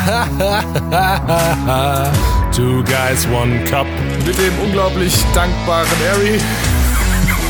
Two 2.52 2.82
Guys, 2.84 3.26
One 3.26 3.62
Cup. 3.64 3.86
Mit 4.24 4.38
dem 4.38 4.58
unglaublich 4.64 5.14
dankbaren 5.34 5.88
Harry 6.10 6.40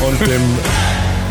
und 0.05 0.19
dem 0.27 0.41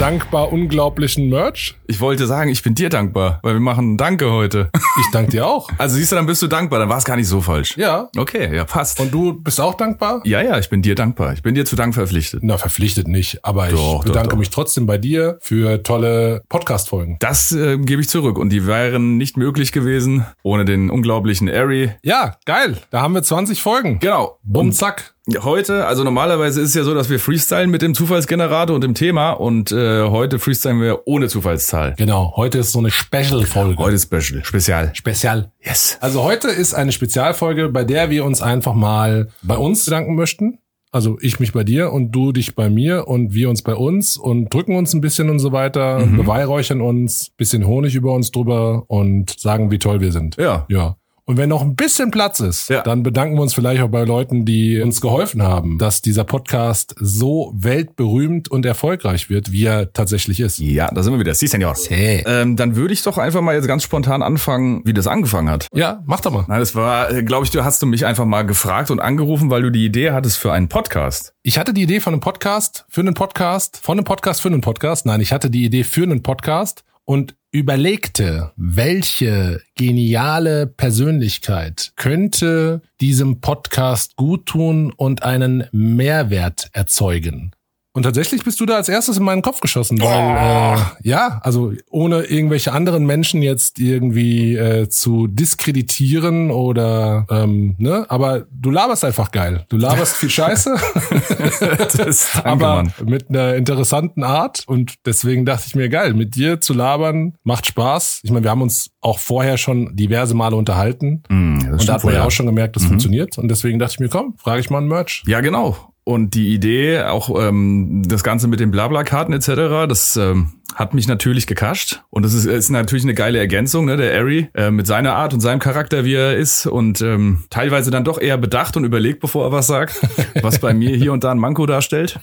dankbar 0.00 0.50
unglaublichen 0.50 1.28
Merch. 1.28 1.74
Ich 1.86 2.00
wollte 2.00 2.26
sagen, 2.26 2.48
ich 2.50 2.62
bin 2.62 2.74
dir 2.74 2.88
dankbar, 2.88 3.38
weil 3.42 3.52
wir 3.52 3.60
machen 3.60 3.98
Danke 3.98 4.30
heute. 4.30 4.70
Ich 4.74 5.10
danke 5.12 5.32
dir 5.32 5.46
auch. 5.46 5.68
Also 5.78 5.96
siehst 5.96 6.12
du, 6.12 6.16
dann 6.16 6.26
bist 6.26 6.40
du 6.42 6.46
dankbar, 6.46 6.78
dann 6.78 6.88
war 6.88 6.98
es 6.98 7.04
gar 7.04 7.16
nicht 7.16 7.26
so 7.26 7.40
falsch. 7.40 7.76
Ja. 7.76 8.08
Okay, 8.16 8.54
ja, 8.54 8.64
passt. 8.64 9.00
Und 9.00 9.12
du 9.12 9.34
bist 9.34 9.60
auch 9.60 9.74
dankbar? 9.74 10.22
ja, 10.24 10.40
ja, 10.42 10.58
ich 10.58 10.68
bin 10.68 10.82
dir 10.82 10.94
dankbar. 10.94 11.32
Ich 11.32 11.42
bin 11.42 11.54
dir 11.54 11.64
zu 11.64 11.74
Dank 11.76 11.94
verpflichtet. 11.94 12.40
Na, 12.42 12.56
verpflichtet 12.58 13.08
nicht, 13.08 13.44
aber 13.44 13.68
ich 13.68 13.74
Doch, 13.74 13.98
doch, 13.98 14.04
bedanke 14.04 14.30
doch. 14.30 14.36
mich 14.38 14.50
trotzdem 14.50 14.86
bei 14.86 14.98
dir 14.98 15.38
für 15.40 15.82
tolle 15.82 16.42
Podcast-Folgen. 16.48 17.16
Das 17.20 17.52
äh, 17.52 17.78
gebe 17.78 18.00
ich 18.00 18.08
zurück 18.08 18.38
und 18.38 18.50
die 18.50 18.66
wären 18.66 19.16
nicht 19.18 19.36
möglich 19.36 19.72
gewesen 19.72 20.24
ohne 20.42 20.64
den 20.64 20.90
unglaublichen 20.90 21.48
Ari. 21.48 21.92
Ja, 22.02 22.36
geil. 22.46 22.78
Da 22.90 23.02
haben 23.02 23.14
wir 23.14 23.22
20 23.22 23.60
Folgen. 23.60 23.98
Genau. 24.00 24.38
Bumm, 24.42 24.72
zack. 24.72 25.14
Heute, 25.42 25.86
also 25.86 26.02
normalerweise 26.02 26.62
ist 26.62 26.70
es 26.70 26.74
ja 26.74 26.82
so, 26.82 26.94
dass 26.94 27.10
wir 27.10 27.20
freestylen 27.20 27.70
mit 27.70 27.82
dem 27.82 27.94
Zufallsgenerator 27.94 28.74
und 28.74 28.82
dem 28.82 28.94
Thema 28.94 29.32
und 29.32 29.70
äh, 29.70 30.04
heute 30.04 30.38
freestylen 30.38 30.80
wir 30.80 31.06
ohne 31.06 31.28
Zufallszahl. 31.28 31.94
Genau, 31.98 32.32
heute 32.36 32.58
ist 32.58 32.72
so 32.72 32.78
eine 32.78 32.90
Special-Folge. 32.90 33.76
Heute 33.76 33.98
Special, 33.98 34.42
Spezial. 34.44 34.90
Spezial. 34.94 35.52
Yes. 35.62 35.98
Also 36.00 36.22
heute 36.22 36.48
ist 36.48 36.72
eine 36.72 36.90
Spezialfolge, 36.90 37.68
bei 37.68 37.84
der 37.84 38.08
wir 38.08 38.24
uns 38.24 38.40
einfach 38.40 38.74
mal 38.74 39.28
bei 39.42 39.58
uns 39.58 39.84
bedanken 39.84 40.14
möchten. 40.14 40.58
Also 40.90 41.18
ich 41.20 41.38
mich 41.38 41.52
bei 41.52 41.62
dir 41.62 41.92
und 41.92 42.10
du 42.10 42.32
dich 42.32 42.56
bei 42.56 42.68
mir 42.68 43.06
und 43.06 43.32
wir 43.32 43.48
uns 43.48 43.62
bei 43.62 43.74
uns 43.74 44.16
und 44.16 44.52
drücken 44.52 44.74
uns 44.74 44.92
ein 44.92 45.00
bisschen 45.00 45.30
und 45.30 45.38
so 45.38 45.52
weiter, 45.52 46.04
beweihräuchern 46.16 46.80
uns, 46.80 47.30
bisschen 47.36 47.64
Honig 47.64 47.94
über 47.94 48.12
uns 48.12 48.32
drüber 48.32 48.84
und 48.88 49.38
sagen, 49.38 49.70
wie 49.70 49.78
toll 49.78 50.00
wir 50.00 50.10
sind. 50.10 50.36
Ja. 50.36 50.66
Ja. 50.68 50.96
Und 51.30 51.36
wenn 51.36 51.48
noch 51.48 51.62
ein 51.62 51.76
bisschen 51.76 52.10
Platz 52.10 52.40
ist, 52.40 52.70
Ja. 52.70 52.82
dann 52.82 53.04
bedanken 53.04 53.36
wir 53.36 53.42
uns 53.42 53.54
vielleicht 53.54 53.80
auch 53.82 53.88
bei 53.88 54.02
Leuten, 54.02 54.44
die 54.44 54.80
uns 54.80 55.00
geholfen 55.00 55.44
haben, 55.44 55.78
dass 55.78 56.02
dieser 56.02 56.24
Podcast 56.24 56.96
so 56.98 57.52
weltberühmt 57.54 58.50
und 58.50 58.66
erfolgreich 58.66 59.30
wird, 59.30 59.52
wie 59.52 59.64
er 59.64 59.92
tatsächlich 59.92 60.40
ist. 60.40 60.58
Ja, 60.58 60.88
da 60.92 61.04
sind 61.04 61.12
wir 61.12 61.20
wieder. 61.20 61.32
Sie, 61.36 61.46
Senor. 61.46 61.76
Hey. 61.88 62.24
Ähm, 62.26 62.56
dann 62.56 62.74
würde 62.74 62.92
ich 62.94 63.04
doch 63.04 63.16
einfach 63.16 63.42
mal 63.42 63.54
jetzt 63.54 63.68
ganz 63.68 63.84
spontan 63.84 64.24
anfangen, 64.24 64.82
wie 64.84 64.92
das 64.92 65.06
angefangen 65.06 65.48
hat. 65.48 65.68
Ja, 65.72 66.02
mach 66.04 66.18
doch 66.20 66.32
mal. 66.32 66.46
Nein, 66.48 66.58
das 66.58 66.74
war, 66.74 67.12
glaube 67.22 67.44
ich, 67.44 67.52
du 67.52 67.62
hast 67.62 67.80
du 67.80 67.86
mich 67.86 68.04
einfach 68.06 68.24
mal 68.24 68.42
gefragt 68.42 68.90
und 68.90 68.98
angerufen, 68.98 69.50
weil 69.50 69.62
du 69.62 69.70
die 69.70 69.84
Idee 69.84 70.10
hattest 70.10 70.36
für 70.36 70.50
einen 70.52 70.66
Podcast. 70.68 71.32
Ich 71.44 71.58
hatte 71.58 71.72
die 71.72 71.82
Idee 71.82 72.00
von 72.00 72.12
einem 72.12 72.20
Podcast, 72.20 72.86
für 72.88 73.02
einen 73.02 73.14
Podcast, 73.14 73.78
von 73.80 73.96
einem 73.96 74.04
Podcast 74.04 74.40
für 74.40 74.48
einen 74.48 74.62
Podcast. 74.62 75.06
Nein, 75.06 75.20
ich 75.20 75.32
hatte 75.32 75.48
die 75.48 75.64
Idee 75.64 75.84
für 75.84 76.02
einen 76.02 76.24
Podcast 76.24 76.82
und 77.10 77.34
überlegte, 77.50 78.52
welche 78.54 79.60
geniale 79.74 80.68
Persönlichkeit 80.68 81.90
könnte 81.96 82.82
diesem 83.00 83.40
Podcast 83.40 84.14
gut 84.14 84.46
tun 84.46 84.92
und 84.92 85.24
einen 85.24 85.64
Mehrwert 85.72 86.70
erzeugen. 86.72 87.50
Und 87.92 88.04
tatsächlich 88.04 88.44
bist 88.44 88.60
du 88.60 88.66
da 88.66 88.76
als 88.76 88.88
erstes 88.88 89.16
in 89.16 89.24
meinen 89.24 89.42
Kopf 89.42 89.60
geschossen, 89.60 90.00
weil 90.00 90.76
äh, 90.76 90.80
ja, 91.02 91.40
also 91.42 91.72
ohne 91.90 92.22
irgendwelche 92.22 92.72
anderen 92.72 93.04
Menschen 93.04 93.42
jetzt 93.42 93.80
irgendwie 93.80 94.54
äh, 94.54 94.88
zu 94.88 95.26
diskreditieren 95.26 96.52
oder 96.52 97.26
ähm, 97.30 97.74
ne, 97.78 98.06
aber 98.08 98.46
du 98.52 98.70
laberst 98.70 99.04
einfach 99.04 99.32
geil. 99.32 99.66
Du 99.70 99.76
laberst 99.76 100.14
viel 100.16 100.30
Scheiße, 100.30 100.76
danke, 101.60 102.16
aber 102.44 102.74
Mann. 102.76 102.92
mit 103.04 103.28
einer 103.28 103.56
interessanten 103.56 104.22
Art 104.22 104.62
und 104.68 104.94
deswegen 105.04 105.44
dachte 105.44 105.64
ich 105.66 105.74
mir 105.74 105.88
geil, 105.88 106.14
mit 106.14 106.36
dir 106.36 106.60
zu 106.60 106.74
labern 106.74 107.34
macht 107.42 107.66
Spaß. 107.66 108.20
Ich 108.22 108.30
meine, 108.30 108.44
wir 108.44 108.52
haben 108.52 108.62
uns 108.62 108.90
auch 109.00 109.18
vorher 109.18 109.58
schon 109.58 109.96
diverse 109.96 110.34
Male 110.34 110.54
unterhalten 110.54 111.24
das 111.28 111.80
und 111.80 111.88
da 111.88 111.94
hat 111.94 112.04
man 112.04 112.14
ja 112.14 112.24
auch 112.24 112.30
schon 112.30 112.46
gemerkt, 112.46 112.76
das 112.76 112.84
funktioniert 112.84 113.36
und 113.36 113.48
deswegen 113.48 113.80
dachte 113.80 113.94
ich 113.94 114.00
mir, 114.00 114.08
komm, 114.08 114.34
frage 114.38 114.60
ich 114.60 114.70
mal 114.70 114.78
ein 114.78 114.86
Merch. 114.86 115.24
Ja, 115.26 115.40
genau. 115.40 115.89
Und 116.10 116.34
die 116.34 116.52
Idee, 116.52 117.02
auch 117.02 117.40
ähm, 117.40 118.02
das 118.04 118.24
Ganze 118.24 118.48
mit 118.48 118.58
den 118.58 118.72
Blabla-Karten 118.72 119.32
etc., 119.32 119.86
das 119.88 120.16
ähm, 120.16 120.54
hat 120.74 120.92
mich 120.92 121.06
natürlich 121.06 121.46
gekascht. 121.46 122.02
Und 122.10 122.24
das 122.24 122.34
ist, 122.34 122.46
ist 122.46 122.68
natürlich 122.68 123.04
eine 123.04 123.14
geile 123.14 123.38
Ergänzung, 123.38 123.84
ne? 123.84 123.96
Der 123.96 124.18
Ari 124.18 124.48
äh, 124.54 124.72
mit 124.72 124.88
seiner 124.88 125.14
Art 125.14 125.34
und 125.34 125.38
seinem 125.38 125.60
Charakter, 125.60 126.04
wie 126.04 126.14
er 126.14 126.36
ist. 126.36 126.66
Und 126.66 127.00
ähm, 127.00 127.44
teilweise 127.48 127.92
dann 127.92 128.02
doch 128.02 128.20
eher 128.20 128.38
bedacht 128.38 128.76
und 128.76 128.82
überlegt, 128.82 129.20
bevor 129.20 129.44
er 129.44 129.52
was 129.52 129.68
sagt, 129.68 130.04
was 130.42 130.58
bei 130.58 130.74
mir 130.74 130.96
hier 130.96 131.12
und 131.12 131.22
da 131.22 131.30
ein 131.30 131.38
Manko 131.38 131.64
darstellt. 131.64 132.18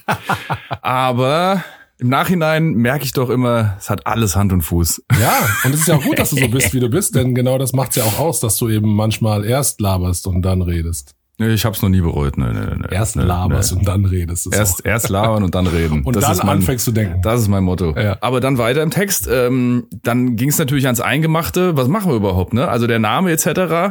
Aber 0.82 1.64
im 1.98 2.10
Nachhinein 2.10 2.74
merke 2.74 3.06
ich 3.06 3.14
doch 3.14 3.30
immer, 3.30 3.78
es 3.80 3.90
hat 3.90 4.06
alles 4.06 4.36
Hand 4.36 4.52
und 4.52 4.64
Fuß. 4.64 5.02
Ja, 5.18 5.34
und 5.64 5.74
es 5.74 5.80
ist 5.80 5.88
ja 5.88 5.96
auch 5.96 6.04
gut, 6.04 6.20
dass 6.20 6.32
du 6.32 6.36
so 6.36 6.50
bist, 6.50 6.74
wie 6.74 6.82
du 6.82 6.90
bist, 6.90 7.16
denn 7.16 7.34
genau 7.34 7.58
das 7.58 7.72
macht's 7.72 7.96
ja 7.96 8.04
auch 8.04 8.20
aus, 8.20 8.42
dass 8.42 8.58
du 8.58 8.68
eben 8.68 8.94
manchmal 8.94 9.46
erst 9.46 9.80
laberst 9.80 10.28
und 10.28 10.42
dann 10.42 10.62
redest. 10.62 11.16
Nee, 11.40 11.50
ich 11.50 11.66
hab's 11.66 11.82
noch 11.84 11.90
nie 11.90 12.02
bereut. 12.02 12.38
Nee, 12.38 12.46
nee, 12.52 12.60
nee, 12.78 12.86
Erst 12.90 13.16
nee, 13.16 13.22
laberst 13.24 13.72
nee. 13.74 13.80
und 13.80 13.88
dann 13.88 14.06
redest. 14.06 14.52
Erst, 14.54 14.84
erst 14.86 15.10
labern 15.10 15.44
und 15.44 15.54
dann 15.54 15.68
reden. 15.68 16.02
Und 16.06 16.16
das 16.16 16.24
dann 16.24 16.34
ist 16.34 16.44
mein, 16.44 16.58
anfängst 16.58 16.86
zu 16.86 16.92
denken. 16.92 17.22
Das 17.22 17.42
ist 17.42 17.48
mein 17.48 17.64
Motto. 17.64 17.96
Ja. 17.96 18.18
Aber 18.22 18.40
dann 18.40 18.58
weiter 18.58 18.82
im 18.82 18.90
Text. 18.90 19.28
Ähm, 19.32 19.86
dann 20.04 20.36
ging 20.36 20.50
es 20.50 20.58
natürlich 20.58 20.86
ans 20.86 21.00
Eingemachte. 21.00 21.78
Was 21.78 21.88
machen 21.88 22.10
wir 22.10 22.16
überhaupt? 22.16 22.54
Ne? 22.54 22.68
Also 22.68 22.88
der 22.88 23.00
Name 23.00 23.32
etc. 23.32 23.46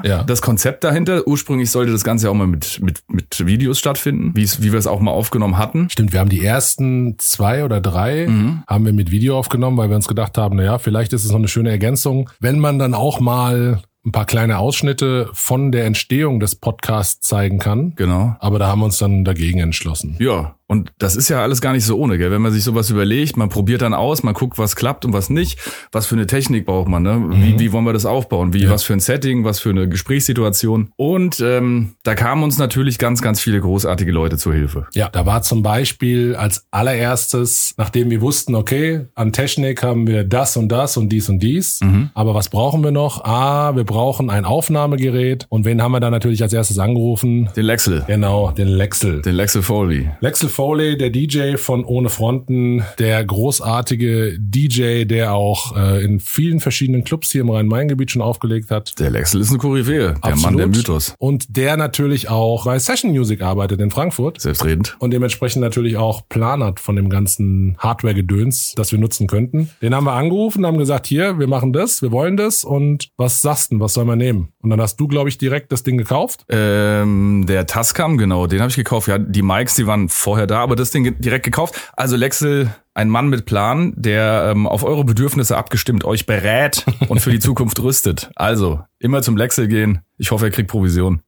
Ja. 0.04 0.24
Das 0.24 0.42
Konzept 0.42 0.82
dahinter. 0.82 1.26
Ursprünglich 1.26 1.70
sollte 1.70 1.92
das 1.92 2.02
Ganze 2.04 2.30
auch 2.30 2.34
mal 2.34 2.46
mit 2.48 2.80
mit 2.82 3.02
mit 3.08 3.46
Videos 3.46 3.78
stattfinden, 3.78 4.32
wie 4.34 4.48
wie 4.58 4.72
wir 4.72 4.78
es 4.78 4.86
auch 4.88 5.00
mal 5.00 5.12
aufgenommen 5.12 5.56
hatten. 5.58 5.88
Stimmt, 5.90 6.12
wir 6.12 6.20
haben 6.20 6.30
die 6.30 6.44
ersten 6.44 7.16
zwei 7.18 7.64
oder 7.64 7.80
drei 7.80 8.26
Mhm. 8.26 8.62
haben 8.66 8.84
wir 8.86 8.92
mit 8.92 9.10
Video 9.10 9.38
aufgenommen, 9.38 9.76
weil 9.76 9.88
wir 9.88 9.96
uns 9.96 10.08
gedacht 10.08 10.36
haben, 10.38 10.56
naja, 10.56 10.78
vielleicht 10.78 11.12
ist 11.12 11.24
es 11.24 11.30
noch 11.30 11.38
eine 11.38 11.48
schöne 11.48 11.70
Ergänzung, 11.70 12.30
wenn 12.40 12.58
man 12.58 12.78
dann 12.78 12.94
auch 12.94 13.20
mal 13.20 13.82
ein 14.06 14.12
paar 14.12 14.24
kleine 14.24 14.58
Ausschnitte 14.58 15.28
von 15.32 15.72
der 15.72 15.84
Entstehung 15.84 16.38
des 16.38 16.54
Podcasts 16.54 17.26
zeigen 17.26 17.58
kann. 17.58 17.94
Genau. 17.96 18.36
Aber 18.38 18.60
da 18.60 18.68
haben 18.68 18.78
wir 18.78 18.84
uns 18.84 18.98
dann 18.98 19.24
dagegen 19.24 19.58
entschlossen. 19.58 20.16
Ja, 20.20 20.54
und 20.68 20.92
das 20.98 21.16
ist 21.16 21.28
ja 21.28 21.42
alles 21.42 21.60
gar 21.60 21.72
nicht 21.72 21.84
so 21.84 21.96
ohne, 21.96 22.18
gell? 22.18 22.30
Wenn 22.30 22.42
man 22.42 22.52
sich 22.52 22.64
sowas 22.64 22.90
überlegt, 22.90 23.36
man 23.36 23.48
probiert 23.48 23.82
dann 23.82 23.94
aus, 23.94 24.22
man 24.22 24.34
guckt, 24.34 24.58
was 24.58 24.74
klappt 24.76 25.04
und 25.04 25.12
was 25.12 25.30
nicht. 25.30 25.58
Was 25.92 26.06
für 26.06 26.14
eine 26.16 26.26
Technik 26.26 26.66
braucht 26.66 26.88
man, 26.88 27.02
ne? 27.02 27.24
Wie, 27.30 27.58
wie 27.58 27.72
wollen 27.72 27.84
wir 27.84 27.92
das 27.92 28.06
aufbauen? 28.06 28.52
Wie, 28.52 28.68
was 28.68 28.82
für 28.82 28.92
ein 28.92 29.00
Setting, 29.00 29.44
was 29.44 29.60
für 29.60 29.70
eine 29.70 29.88
Gesprächssituation? 29.88 30.90
Und 30.96 31.40
ähm, 31.40 31.94
da 32.02 32.14
kamen 32.14 32.42
uns 32.42 32.58
natürlich 32.58 32.98
ganz, 32.98 33.22
ganz 33.22 33.40
viele 33.40 33.60
großartige 33.60 34.10
Leute 34.12 34.36
zur 34.38 34.54
Hilfe. 34.54 34.86
Ja, 34.94 35.08
da 35.08 35.24
war 35.26 35.42
zum 35.42 35.62
Beispiel 35.62 36.34
als 36.34 36.66
allererstes, 36.70 37.74
nachdem 37.76 38.10
wir 38.10 38.20
wussten, 38.20 38.54
okay, 38.54 39.06
an 39.14 39.32
Technik 39.32 39.82
haben 39.82 40.06
wir 40.06 40.24
das 40.24 40.56
und 40.56 40.68
das 40.68 40.96
und 40.96 41.10
dies 41.10 41.28
und 41.28 41.38
dies, 41.40 41.80
Mhm. 41.82 42.10
aber 42.14 42.34
was 42.34 42.48
brauchen 42.48 42.82
wir 42.82 42.90
noch? 42.90 43.24
Ah, 43.24 43.76
wir 43.76 43.84
brauchen 43.84 44.30
ein 44.30 44.44
Aufnahmegerät. 44.44 45.46
Und 45.48 45.64
wen 45.64 45.80
haben 45.82 45.92
wir 45.92 46.00
dann 46.00 46.12
natürlich 46.12 46.42
als 46.42 46.52
erstes 46.52 46.78
angerufen? 46.78 47.48
Den 47.56 47.64
Lexel. 47.66 48.04
Genau, 48.06 48.50
den 48.50 48.68
Lexel. 48.68 49.22
Den 49.22 49.34
Lexel 49.34 49.62
Foley. 49.62 50.10
Lexel 50.20 50.48
Foley, 50.56 50.96
der 50.96 51.10
DJ 51.10 51.56
von 51.56 51.84
Ohne 51.84 52.08
Fronten, 52.08 52.82
der 52.98 53.22
großartige 53.22 54.38
DJ, 54.38 55.04
der 55.04 55.34
auch 55.34 55.76
äh, 55.76 56.02
in 56.02 56.18
vielen 56.18 56.60
verschiedenen 56.60 57.04
Clubs 57.04 57.30
hier 57.30 57.42
im 57.42 57.50
Rhein-Main-Gebiet 57.50 58.12
schon 58.12 58.22
aufgelegt 58.22 58.70
hat. 58.70 58.98
Der 58.98 59.10
Lexel 59.10 59.42
ist 59.42 59.50
eine 59.50 59.58
Koryphäe. 59.58 60.14
Der 60.14 60.16
Absolut. 60.22 60.42
Mann 60.42 60.56
der 60.56 60.66
Mythos. 60.68 61.14
Und 61.18 61.58
der 61.58 61.76
natürlich 61.76 62.30
auch 62.30 62.64
bei 62.64 62.78
Session 62.78 63.10
Music 63.10 63.42
arbeitet 63.42 63.82
in 63.82 63.90
Frankfurt. 63.90 64.40
Selbstredend. 64.40 64.96
und 64.98 65.10
dementsprechend 65.10 65.60
natürlich 65.60 65.98
auch 65.98 66.26
Plan 66.30 66.64
hat 66.64 66.80
von 66.80 66.96
dem 66.96 67.10
ganzen 67.10 67.76
Hardware-Gedöns, 67.76 68.76
das 68.76 68.92
wir 68.92 68.98
nutzen 68.98 69.26
könnten. 69.26 69.68
Den 69.82 69.94
haben 69.94 70.04
wir 70.04 70.14
angerufen, 70.14 70.64
haben 70.64 70.78
gesagt, 70.78 71.06
hier, 71.06 71.38
wir 71.38 71.48
machen 71.48 71.74
das, 71.74 72.00
wir 72.00 72.12
wollen 72.12 72.38
das 72.38 72.64
und 72.64 73.10
was 73.18 73.42
sagst 73.42 73.72
du, 73.72 73.80
was 73.80 73.92
soll 73.92 74.06
man 74.06 74.16
nehmen? 74.16 74.48
Und 74.62 74.70
dann 74.70 74.80
hast 74.80 74.96
du, 74.96 75.06
glaube 75.06 75.28
ich, 75.28 75.36
direkt 75.36 75.70
das 75.70 75.82
Ding 75.82 75.98
gekauft. 75.98 76.46
Ähm, 76.48 77.44
der 77.46 77.66
Tascam, 77.66 78.16
genau, 78.16 78.46
den 78.46 78.60
habe 78.60 78.70
ich 78.70 78.76
gekauft. 78.76 79.06
Ja, 79.06 79.18
die 79.18 79.42
Mics, 79.42 79.74
die 79.74 79.86
waren 79.86 80.08
vorher 80.08 80.45
da, 80.46 80.60
aber 80.60 80.76
das 80.76 80.90
Ding 80.90 81.20
direkt 81.20 81.44
gekauft. 81.44 81.74
Also 81.96 82.16
Lexel, 82.16 82.70
ein 82.94 83.08
Mann 83.08 83.28
mit 83.28 83.44
Plan, 83.46 83.92
der 83.96 84.48
ähm, 84.50 84.66
auf 84.66 84.84
eure 84.84 85.04
Bedürfnisse 85.04 85.56
abgestimmt 85.56 86.04
euch 86.04 86.26
berät 86.26 86.84
und 87.08 87.20
für 87.20 87.30
die 87.30 87.38
Zukunft 87.40 87.80
rüstet. 87.82 88.30
Also, 88.36 88.80
immer 88.98 89.22
zum 89.22 89.36
Lexel 89.36 89.68
gehen. 89.68 90.00
Ich 90.18 90.30
hoffe, 90.30 90.46
er 90.46 90.50
kriegt 90.50 90.70
Provision. 90.70 91.22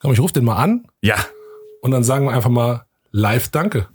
Komm, 0.00 0.12
ich 0.12 0.20
rufe 0.20 0.32
den 0.34 0.44
mal 0.44 0.56
an 0.56 0.86
Ja. 1.02 1.16
und 1.82 1.90
dann 1.90 2.04
sagen 2.04 2.26
wir 2.26 2.32
einfach 2.34 2.50
mal 2.50 2.84
live 3.10 3.48
Danke. 3.48 3.88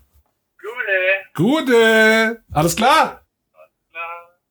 Gute. 1.34 1.64
Gute! 1.66 2.42
Alles 2.52 2.76
klar? 2.76 3.22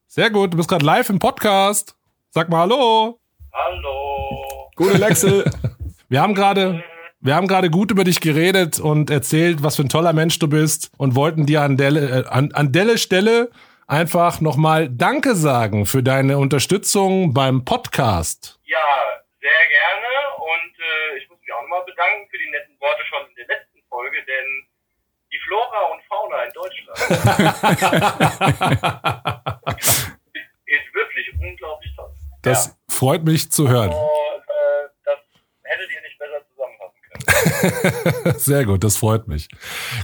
Sehr 0.06 0.30
gut, 0.30 0.52
du 0.52 0.56
bist 0.58 0.68
gerade 0.68 0.84
live 0.84 1.08
im 1.10 1.18
Podcast. 1.18 1.96
Sag 2.30 2.48
mal 2.50 2.58
Hallo. 2.60 3.18
Hallo. 3.52 4.70
Gute 4.76 4.96
Lexel. 4.98 5.44
Wir 6.08 6.20
haben 6.20 6.34
gerade 6.34 6.82
wir 7.22 7.34
haben 7.36 7.46
gerade 7.46 7.70
gut 7.70 7.92
über 7.92 8.04
dich 8.04 8.20
geredet 8.20 8.80
und 8.80 9.08
erzählt, 9.08 9.62
was 9.62 9.76
für 9.76 9.82
ein 9.82 9.88
toller 9.88 10.12
Mensch 10.12 10.40
du 10.40 10.48
bist 10.48 10.90
und 10.98 11.14
wollten 11.14 11.46
dir 11.46 11.62
an 11.62 11.76
der, 11.76 11.92
äh, 11.92 12.24
an, 12.28 12.50
an 12.52 12.72
der 12.72 12.98
Stelle 12.98 13.50
einfach 13.86 14.40
nochmal 14.40 14.88
Danke 14.90 15.36
sagen 15.36 15.86
für 15.86 16.02
deine 16.02 16.38
Unterstützung 16.38 17.32
beim 17.32 17.64
Podcast. 17.64 18.58
Ja, 18.64 18.78
sehr 19.40 19.50
gerne 19.50 20.08
und 20.36 20.80
äh, 20.80 21.18
ich 21.18 21.28
muss 21.30 21.38
mich 21.40 21.52
auch 21.52 21.62
nochmal 21.62 21.84
bedanken 21.86 22.26
für 22.28 22.38
die 22.38 22.50
netten 22.50 22.74
Worte 22.80 23.04
schon 23.08 23.20
in 23.28 23.34
der 23.36 23.46
letzten 23.56 23.78
Folge, 23.88 24.16
denn 24.26 24.66
die 25.30 25.38
Flora 25.46 25.82
und 25.92 26.02
Fauna 26.08 26.42
in 26.42 26.52
Deutschland 26.52 26.98
ist 30.66 30.94
wirklich 30.94 31.32
unglaublich 31.40 31.94
toll. 31.94 32.10
Das 32.42 32.76
freut 32.88 33.22
mich 33.22 33.52
zu 33.52 33.68
hören. 33.68 33.92
Sehr 38.36 38.64
gut, 38.64 38.84
das 38.84 38.96
freut 38.96 39.28
mich. 39.28 39.48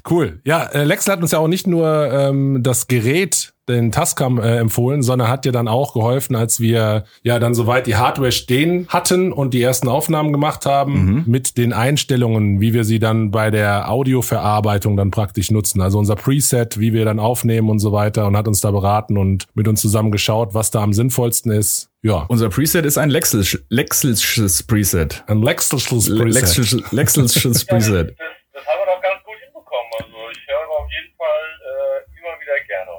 Cool. 0.08 0.40
Ja, 0.44 0.64
äh, 0.64 0.84
Lexel 0.84 1.12
hat 1.12 1.22
uns 1.22 1.32
ja 1.32 1.38
auch 1.38 1.49
nicht 1.49 1.66
nur 1.66 2.10
ähm, 2.12 2.62
das 2.62 2.87
Gerät, 2.87 3.52
den 3.68 3.92
Tascam 3.92 4.38
äh, 4.38 4.56
empfohlen, 4.58 5.02
sondern 5.02 5.28
hat 5.28 5.44
dir 5.44 5.52
dann 5.52 5.68
auch 5.68 5.92
geholfen, 5.92 6.34
als 6.36 6.60
wir 6.60 7.04
ja 7.22 7.38
dann 7.38 7.54
soweit 7.54 7.86
die 7.86 7.96
Hardware 7.96 8.32
stehen 8.32 8.86
hatten 8.88 9.32
und 9.32 9.54
die 9.54 9.62
ersten 9.62 9.88
Aufnahmen 9.88 10.32
gemacht 10.32 10.66
haben 10.66 11.24
mit 11.26 11.56
den 11.58 11.72
Einstellungen, 11.72 12.60
wie 12.60 12.72
wir 12.74 12.84
sie 12.84 12.98
dann 12.98 13.30
bei 13.30 13.50
der 13.50 13.90
Audioverarbeitung 13.90 14.96
dann 14.96 15.10
praktisch 15.10 15.50
nutzen. 15.50 15.80
Also 15.80 15.98
unser 15.98 16.16
Preset, 16.16 16.78
wie 16.78 16.92
wir 16.92 17.04
dann 17.04 17.18
aufnehmen 17.20 17.70
und 17.70 17.78
so 17.78 17.92
weiter 17.92 18.26
und 18.26 18.36
hat 18.36 18.48
uns 18.48 18.60
da 18.60 18.70
beraten 18.70 19.16
und 19.18 19.46
mit 19.54 19.68
uns 19.68 19.80
zusammen 19.80 20.10
geschaut, 20.10 20.54
was 20.54 20.70
da 20.70 20.82
am 20.82 20.92
sinnvollsten 20.92 21.52
ist. 21.52 21.88
Ja, 22.02 22.24
Unser 22.28 22.48
Preset 22.48 22.84
ist 22.86 22.96
ein 22.96 23.10
Lexelsch- 23.10 23.60
Lexelsches 23.70 24.62
Preset. 24.62 25.24
ein 25.26 25.42
Lexelsches 25.42 26.06
Preset. 26.08 26.32
Lexelsches 26.34 26.92
Lexelsches 26.92 27.64
Preset. 27.66 28.10
Das, 28.10 28.16
das 28.54 28.66
haben 28.66 28.78
wir 28.80 28.86
doch 28.94 29.02
ganz 29.02 29.18
gut 29.24 29.34
hinbekommen. 29.42 29.90
Also 29.98 30.16
ich 30.30 30.38
höre 30.46 30.70
auf 30.78 30.86
jeden 30.94 31.12
Fall 31.18 31.46
äh, 31.58 32.06
immer 32.18 32.34
wieder 32.38 32.58
gerne. 32.70 32.90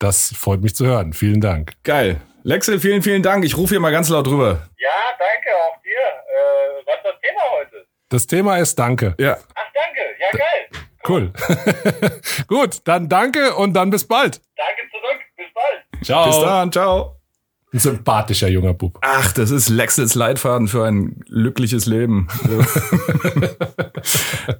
Das 0.00 0.34
freut 0.34 0.62
mich 0.62 0.74
zu 0.74 0.86
hören. 0.86 1.12
Vielen 1.12 1.42
Dank. 1.42 1.74
Geil. 1.84 2.22
Lexel, 2.42 2.80
vielen, 2.80 3.02
vielen 3.02 3.22
Dank. 3.22 3.44
Ich 3.44 3.56
rufe 3.56 3.74
hier 3.74 3.80
mal 3.80 3.92
ganz 3.92 4.08
laut 4.08 4.26
drüber. 4.26 4.66
Ja, 4.78 4.88
danke 5.18 5.50
auch 5.56 5.82
dir. 5.82 5.90
Äh, 5.90 6.86
was 6.86 6.96
ist 6.96 7.04
das 7.04 7.20
Thema 7.20 7.40
heute? 7.52 7.86
Das 8.08 8.26
Thema 8.26 8.56
ist 8.56 8.78
Danke. 8.78 9.14
Ja. 9.18 9.36
Ach, 9.54 9.62
danke. 9.74 10.00
Ja, 10.18 10.38
geil. 10.38 10.70
Cool. 11.06 11.32
Gut, 12.46 12.80
dann 12.88 13.10
danke 13.10 13.54
und 13.54 13.74
dann 13.74 13.90
bis 13.90 14.08
bald. 14.08 14.40
Danke 14.56 14.90
zurück. 14.90 15.20
Bis 15.36 15.46
bald. 15.52 16.04
Ciao. 16.04 16.26
Bis 16.26 16.40
dann. 16.40 16.72
Ciao. 16.72 17.19
Ein 17.72 17.78
sympathischer 17.78 18.48
junger 18.48 18.74
Bub. 18.74 18.98
Ach, 19.00 19.32
das 19.32 19.52
ist 19.52 19.68
Lexels 19.68 20.16
Leitfaden 20.16 20.66
für 20.66 20.84
ein 20.86 21.20
glückliches 21.28 21.86
Leben. 21.86 22.26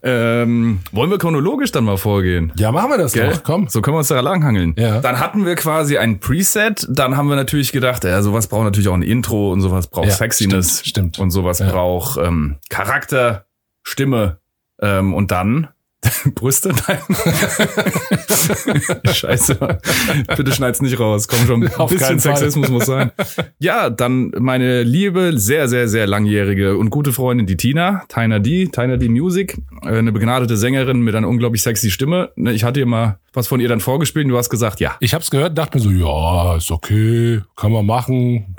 ähm, 0.03 0.81
wollen 0.93 1.11
wir 1.11 1.19
chronologisch 1.19 1.73
dann 1.73 1.85
mal 1.85 1.97
vorgehen? 1.97 2.53
Ja, 2.57 2.73
machen 2.73 2.91
wir 2.91 2.99
das 2.99 3.13
Gell? 3.13 3.31
doch. 3.31 3.43
Komm. 3.43 3.69
So 3.69 3.83
können 3.83 3.95
wir 3.97 3.99
uns 3.99 4.09
da 4.09 4.21
langhangeln. 4.21 4.75
Ja. 4.79 5.01
Dann 5.01 5.19
hatten 5.19 5.45
wir 5.45 5.55
quasi 5.57 5.99
ein 5.99 6.21
Preset. 6.21 6.87
Dann 6.89 7.17
haben 7.17 7.29
wir 7.29 7.37
natürlich 7.37 7.73
gedacht, 7.73 8.05
ja, 8.05 8.23
sowas 8.23 8.47
braucht 8.47 8.65
natürlich 8.65 8.89
auch 8.89 8.95
ein 8.95 9.03
Intro 9.03 9.53
und 9.53 9.61
sowas 9.61 9.89
braucht 9.89 10.09
Ja, 10.09 10.15
Sexiness. 10.15 10.79
stimmt, 10.81 10.87
stimmt. 10.89 11.19
Und 11.19 11.31
sowas 11.31 11.59
Ja. 11.59 11.71
braucht 11.71 12.19
ähm, 12.19 12.57
Charakter, 12.69 13.47
Stimme. 13.83 14.39
Ähm, 14.81 15.15
und 15.15 15.31
dann 15.31 15.69
Brüste? 16.35 16.73
Nein. 16.89 16.99
Scheiße. 19.13 19.79
Bitte 20.37 20.53
schneid's 20.53 20.81
nicht 20.81 20.99
raus. 20.99 21.29
Komm 21.29 21.47
schon. 21.47 21.63
Ein 21.65 21.75
Auf 21.77 21.91
bisschen. 21.91 22.19
Sexismus 22.19 22.69
muss 22.71 22.87
sein. 22.87 23.11
Ja, 23.59 23.91
dann 23.91 24.33
meine 24.39 24.83
liebe, 24.83 25.39
sehr, 25.39 25.69
sehr, 25.69 25.89
sehr 25.89 26.07
langjährige 26.07 26.79
und 26.79 26.91
gute 26.91 27.13
Freundin, 27.13 27.47
die 27.47 27.57
Tina, 27.57 28.05
Tina 28.09 28.39
D, 28.39 28.69
Tina 28.69 28.97
D 28.97 29.09
Music, 29.09 29.59
äh, 29.83 29.89
eine 29.99 30.13
begnadete 30.13 30.57
Sängerin 30.57 31.01
mit 31.03 31.15
einer 31.15 31.29
unglaublich 31.29 31.63
sexy 31.63 31.91
Stimme. 31.91 32.31
Ne, 32.37 32.53
Ich 32.53 32.65
hatte 32.65 32.81
ihr 32.81 32.87
mal 32.87 33.19
was 33.33 33.47
von 33.47 33.61
ihr 33.61 33.69
dann 33.69 33.81
vorgespielt 33.81 34.25
und 34.25 34.31
du 34.33 34.39
hast 34.39 34.51
gesagt, 34.51 34.81
ja. 34.81 34.97
Ich 35.01 35.15
hab's 35.15 35.31
gehört, 35.31 35.57
dachte 35.59 35.79
mir 35.79 35.85
so, 35.85 35.91
ja, 35.91 36.57
ist 36.57 36.71
okay, 36.71 37.41
kann 37.57 37.73
man 37.73 37.85
machen, 37.87 38.57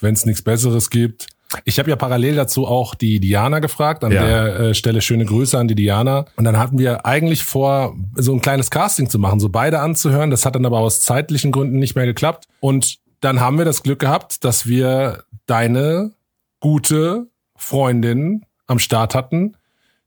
wenn 0.00 0.14
es 0.14 0.26
nichts 0.26 0.42
Besseres 0.42 0.90
gibt. 0.90 1.28
Ich 1.64 1.78
habe 1.78 1.90
ja 1.90 1.96
parallel 1.96 2.36
dazu 2.36 2.66
auch 2.66 2.94
die 2.94 3.20
Diana 3.20 3.58
gefragt. 3.58 4.04
An 4.04 4.12
Ja. 4.12 4.24
der 4.24 4.60
äh, 4.60 4.74
Stelle 4.74 5.00
schöne 5.00 5.24
Grüße 5.24 5.58
an 5.58 5.68
die 5.68 5.74
Diana. 5.74 6.26
Und 6.36 6.44
dann 6.44 6.58
hatten 6.58 6.78
wir 6.78 7.04
eigentlich 7.06 7.42
vor, 7.44 7.96
so 8.14 8.32
ein 8.32 8.40
kleines 8.40 8.70
Casting 8.70 9.08
zu 9.10 9.18
machen, 9.18 9.40
so 9.40 9.48
beide 9.48 9.80
anzuhören. 9.80 10.30
Das 10.30 10.46
hat 10.46 10.54
dann 10.54 10.66
aber 10.66 10.78
aus 10.78 11.00
zeitlichen 11.00 11.50
Gründen 11.52 11.78
nicht 11.78 11.96
mehr 11.96 12.06
geklappt. 12.06 12.46
Und 12.60 12.98
dann 13.20 13.40
haben 13.40 13.58
wir 13.58 13.64
das 13.64 13.82
Glück 13.82 13.98
gehabt, 13.98 14.44
dass 14.44 14.66
wir 14.66 15.24
deine 15.46 16.12
gute 16.60 17.26
Freundin 17.56 18.44
am 18.66 18.78
Start 18.78 19.14
hatten, 19.14 19.56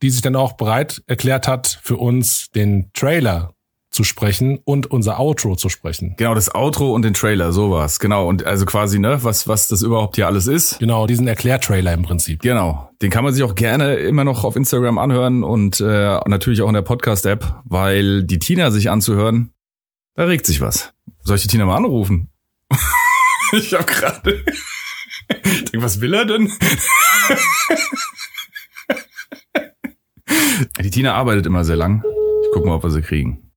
die 0.02 0.10
sich 0.10 0.22
dann 0.22 0.36
auch 0.36 0.54
bereit 0.54 1.02
erklärt 1.08 1.48
hat, 1.48 1.80
für 1.82 1.98
uns 1.98 2.50
den 2.52 2.90
Trailer 2.94 3.53
zu 3.94 4.04
sprechen 4.04 4.60
und 4.66 4.90
unser 4.90 5.20
Outro 5.20 5.56
zu 5.56 5.70
sprechen. 5.70 6.16
Genau, 6.18 6.34
das 6.34 6.54
Outro 6.54 6.94
und 6.94 7.04
den 7.04 7.14
Trailer, 7.14 7.54
sowas. 7.54 8.00
Genau. 8.00 8.28
Und 8.28 8.46
also 8.46 8.66
quasi, 8.66 8.98
ne, 9.00 9.24
was, 9.24 9.48
was 9.48 9.68
das 9.68 9.84
überhaupt 9.84 10.16
hier 10.16 10.26
alles 10.28 10.48
ist. 10.48 10.80
Genau, 10.80 11.06
diesen 11.06 11.28
Erklärtrailer 11.28 11.94
im 11.94 12.02
Prinzip. 12.02 12.42
Genau, 12.42 12.90
den 13.02 13.12
kann 13.12 13.24
man 13.24 13.34
sich 13.34 13.44
auch 13.44 13.56
gerne 13.56 13.96
immer 13.96 14.24
noch 14.24 14.44
auf 14.44 14.56
Instagram 14.56 14.98
anhören 14.98 15.44
und 15.44 15.80
äh, 15.80 16.20
natürlich 16.28 16.64
auch 16.64 16.68
in 16.68 16.74
der 16.74 16.82
Podcast-App, 16.82 17.62
weil 17.66 18.24
die 18.24 18.40
Tina 18.40 18.72
sich 18.72 18.90
anzuhören, 18.90 19.54
da 20.16 20.26
regt 20.26 20.48
sich 20.48 20.60
was. 20.60 20.92
Soll 21.22 21.38
ich 21.38 21.44
die 21.44 21.50
Tina 21.50 21.66
mal 21.66 21.78
anrufen? 21.78 22.30
ich 23.54 23.74
hab 23.74 23.86
gerade... 23.86 24.44
Ich 25.44 25.66
denk, 25.72 25.84
was 25.84 26.02
will 26.02 26.14
er 26.14 26.26
denn? 26.26 26.52
die 30.80 30.90
Tina 30.90 31.14
arbeitet 31.14 31.46
immer 31.46 31.64
sehr 31.64 31.76
lang. 31.76 32.04
Ich 32.44 32.50
guck 32.54 32.66
mal, 32.66 32.74
ob 32.76 32.84
wir 32.84 32.90
sie 32.90 33.02
kriegen. 33.02 33.52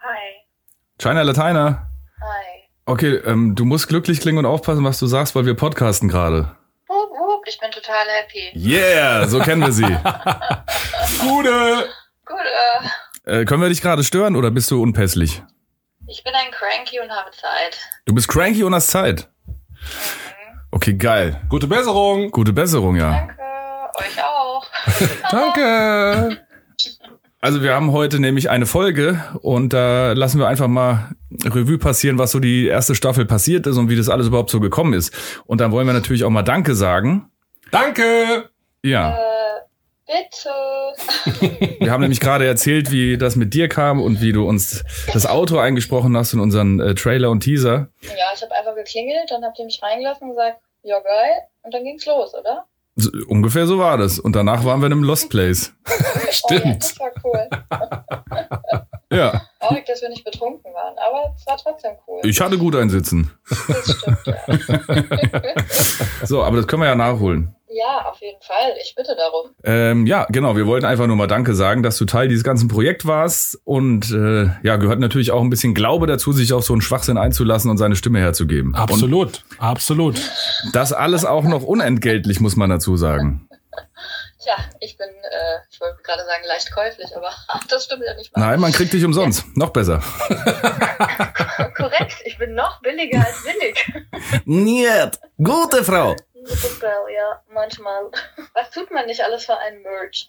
Hi. 0.00 0.42
China 1.02 1.22
Lateiner. 1.22 1.88
Hi. 2.20 2.68
Okay, 2.86 3.16
ähm, 3.26 3.56
du 3.56 3.64
musst 3.64 3.88
glücklich 3.88 4.20
klingen 4.20 4.38
und 4.38 4.46
aufpassen, 4.46 4.84
was 4.84 5.00
du 5.00 5.06
sagst, 5.06 5.34
weil 5.34 5.46
wir 5.46 5.54
podcasten 5.54 6.08
gerade. 6.08 6.56
Ich 7.44 7.58
bin 7.58 7.70
total 7.72 8.06
happy. 8.06 8.56
Yeah, 8.56 9.26
so 9.26 9.40
kennen 9.40 9.60
wir 9.62 9.72
sie. 9.72 9.82
Gute. 11.28 11.88
Gut, 12.24 12.38
äh, 13.26 13.40
Äh, 13.40 13.44
können 13.44 13.60
wir 13.60 13.68
dich 13.68 13.82
gerade 13.82 14.04
stören 14.04 14.36
oder 14.36 14.50
bist 14.52 14.70
du 14.70 14.80
unpässlich? 14.80 15.42
ich 16.06 16.22
bin 16.24 16.32
ein 16.34 16.50
Cranky 16.52 17.00
und 17.00 17.10
habe 17.10 17.30
Zeit. 17.32 17.78
Du 18.06 18.14
bist 18.14 18.28
cranky 18.28 18.62
und 18.64 18.74
hast 18.74 18.88
Zeit. 18.88 19.28
Okay, 20.70 20.94
geil. 20.94 21.40
Gute 21.48 21.66
Besserung. 21.66 22.30
Gute 22.30 22.52
Besserung, 22.52 22.94
ja. 22.96 23.10
Danke, 23.10 23.36
euch 23.98 24.22
auch. 24.24 24.64
Danke. 25.30 26.40
Also 27.44 27.60
wir 27.64 27.74
haben 27.74 27.90
heute 27.90 28.20
nämlich 28.20 28.50
eine 28.50 28.66
Folge 28.66 29.20
und 29.42 29.72
da 29.72 30.12
lassen 30.12 30.38
wir 30.38 30.46
einfach 30.46 30.68
mal 30.68 31.08
Revue 31.44 31.76
passieren, 31.76 32.16
was 32.16 32.30
so 32.30 32.38
die 32.38 32.68
erste 32.68 32.94
Staffel 32.94 33.24
passiert 33.26 33.66
ist 33.66 33.76
und 33.78 33.88
wie 33.90 33.96
das 33.96 34.08
alles 34.08 34.28
überhaupt 34.28 34.50
so 34.50 34.60
gekommen 34.60 34.92
ist. 34.92 35.12
Und 35.44 35.60
dann 35.60 35.72
wollen 35.72 35.88
wir 35.88 35.92
natürlich 35.92 36.22
auch 36.22 36.30
mal 36.30 36.44
Danke 36.44 36.76
sagen. 36.76 37.32
Danke. 37.72 38.48
Ja, 38.84 39.18
Äh, 39.18 39.60
bitte. 40.06 41.80
wir 41.80 41.90
haben 41.90 42.02
nämlich 42.02 42.20
gerade 42.20 42.46
erzählt, 42.46 42.92
wie 42.92 43.18
das 43.18 43.34
mit 43.34 43.54
dir 43.54 43.68
kam 43.68 44.00
und 44.00 44.20
wie 44.20 44.30
du 44.32 44.46
uns 44.48 44.84
das 45.12 45.26
Outro 45.28 45.58
eingesprochen 45.58 46.16
hast 46.16 46.34
in 46.34 46.38
unseren 46.40 46.78
äh, 46.78 46.94
Trailer 46.94 47.30
und 47.30 47.40
Teaser. 47.40 47.88
Ja, 48.02 48.26
ich 48.36 48.42
habe 48.42 48.54
einfach 48.54 48.76
geklingelt, 48.76 49.30
dann 49.30 49.42
habt 49.44 49.58
ihr 49.58 49.64
mich 49.64 49.80
reingelassen 49.82 50.28
und 50.28 50.36
gesagt, 50.36 50.58
ja 50.84 51.00
geil. 51.00 51.32
Und 51.62 51.74
dann 51.74 51.82
ging's 51.82 52.06
los, 52.06 52.34
oder? 52.34 52.66
So, 52.94 53.10
ungefähr 53.26 53.66
so 53.66 53.78
war 53.78 53.96
das. 53.96 54.18
Und 54.18 54.36
danach 54.36 54.64
waren 54.64 54.80
wir 54.80 54.86
in 54.86 54.92
einem 54.92 55.04
Lost 55.04 55.30
Place. 55.30 55.72
Oh, 56.14 56.18
ja, 56.24 56.32
Stimmt. 56.32 56.82
das 56.82 56.98
war 56.98 57.10
cool. 57.24 57.48
Ja, 59.12 59.42
Traurig, 59.60 59.84
dass 59.84 60.00
wir 60.00 60.08
nicht 60.08 60.24
betrunken 60.24 60.72
waren, 60.72 60.94
aber 60.96 61.34
es 61.36 61.46
war 61.46 61.58
trotzdem 61.58 61.92
cool. 62.08 62.20
ich 62.24 62.40
hatte 62.40 62.56
gut 62.56 62.74
einsitzen. 62.74 63.30
Das 63.68 63.90
stimmt, 63.98 64.26
ja. 64.26 64.36
So, 66.26 66.42
aber 66.42 66.56
das 66.56 66.66
können 66.66 66.80
wir 66.80 66.88
ja 66.88 66.94
nachholen. 66.94 67.54
Ja, 67.72 68.06
auf 68.10 68.20
jeden 68.20 68.40
Fall. 68.42 68.74
Ich 68.82 68.94
bitte 68.94 69.16
darum. 69.16 69.50
Ähm, 69.64 70.06
ja, 70.06 70.26
genau. 70.28 70.56
Wir 70.56 70.66
wollten 70.66 70.86
einfach 70.86 71.06
nur 71.06 71.16
mal 71.16 71.26
Danke 71.26 71.54
sagen, 71.54 71.82
dass 71.82 71.96
du 71.96 72.04
Teil 72.04 72.28
dieses 72.28 72.44
ganzen 72.44 72.68
Projekts 72.68 73.06
warst. 73.06 73.60
Und 73.64 74.10
äh, 74.10 74.50
ja, 74.62 74.76
gehört 74.76 75.00
natürlich 75.00 75.30
auch 75.30 75.40
ein 75.40 75.50
bisschen 75.50 75.74
Glaube 75.74 76.06
dazu, 76.06 76.32
sich 76.32 76.52
auf 76.52 76.64
so 76.64 76.72
einen 76.74 76.82
Schwachsinn 76.82 77.18
einzulassen 77.18 77.70
und 77.70 77.78
seine 77.78 77.96
Stimme 77.96 78.20
herzugeben. 78.20 78.74
Absolut. 78.74 79.44
Absolut. 79.58 80.16
Und 80.64 80.76
das 80.76 80.92
alles 80.92 81.24
auch 81.24 81.44
noch 81.44 81.62
unentgeltlich, 81.62 82.40
muss 82.40 82.56
man 82.56 82.70
dazu 82.70 82.96
sagen. 82.96 83.48
Tja, 84.42 84.56
ich 84.80 84.96
bin, 84.98 85.06
äh, 85.06 85.58
ich 85.70 85.80
wollte 85.80 86.02
gerade 86.02 86.24
sagen 86.24 86.42
leicht 86.48 86.72
käuflich, 86.72 87.16
aber 87.16 87.30
das 87.68 87.84
stimmt 87.84 88.02
ja 88.04 88.14
nicht. 88.14 88.34
wahr. 88.34 88.48
Nein, 88.48 88.60
man 88.60 88.72
kriegt 88.72 88.92
dich 88.92 89.04
umsonst. 89.04 89.44
Noch 89.56 89.70
besser. 89.70 90.02
Korrekt, 91.76 92.16
ich 92.24 92.36
bin 92.38 92.54
noch 92.54 92.80
billiger 92.80 93.24
als 93.24 93.44
billig. 93.44 93.92
Niet. 94.44 95.20
Gute 95.38 95.84
Frau. 95.84 96.16
Super, 96.44 97.08
ja, 97.14 97.40
manchmal. 97.52 98.10
Was 98.54 98.70
tut 98.70 98.90
man 98.90 99.06
nicht 99.06 99.22
alles 99.22 99.44
für 99.44 99.56
einen 99.56 99.82
Merch? 99.82 100.28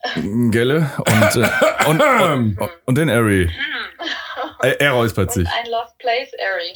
Gelle. 0.52 0.92
Und, 0.98 1.36
äh, 1.36 1.50
und, 1.90 2.02
und, 2.02 2.70
und 2.86 2.98
den 2.98 3.10
Ari. 3.10 3.50
Er, 4.62 4.80
er 4.82 4.92
räuspert 4.92 5.32
sich. 5.32 5.48
Und 5.48 5.54
ein 5.54 5.72
Lost 5.72 5.98
Place 5.98 6.32
Airy. 6.38 6.74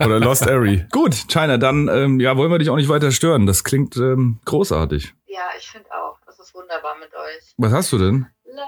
Oder 0.04 0.20
Lost 0.20 0.48
Ari. 0.48 0.86
Gut, 0.90 1.14
China, 1.28 1.56
dann 1.58 1.88
ähm, 1.88 2.20
ja, 2.20 2.36
wollen 2.36 2.50
wir 2.50 2.58
dich 2.58 2.70
auch 2.70 2.76
nicht 2.76 2.88
weiter 2.88 3.10
stören. 3.12 3.46
Das 3.46 3.64
klingt 3.64 3.96
ähm, 3.96 4.40
großartig. 4.44 5.14
Ja, 5.26 5.48
ich 5.58 5.68
finde 5.70 5.90
auch. 5.92 6.18
Das 6.26 6.38
ist 6.38 6.54
wunderbar 6.54 6.96
mit 6.98 7.14
euch. 7.14 7.54
Was 7.56 7.72
hast 7.72 7.92
du 7.92 7.98
denn? 7.98 8.26
Love. 8.44 8.60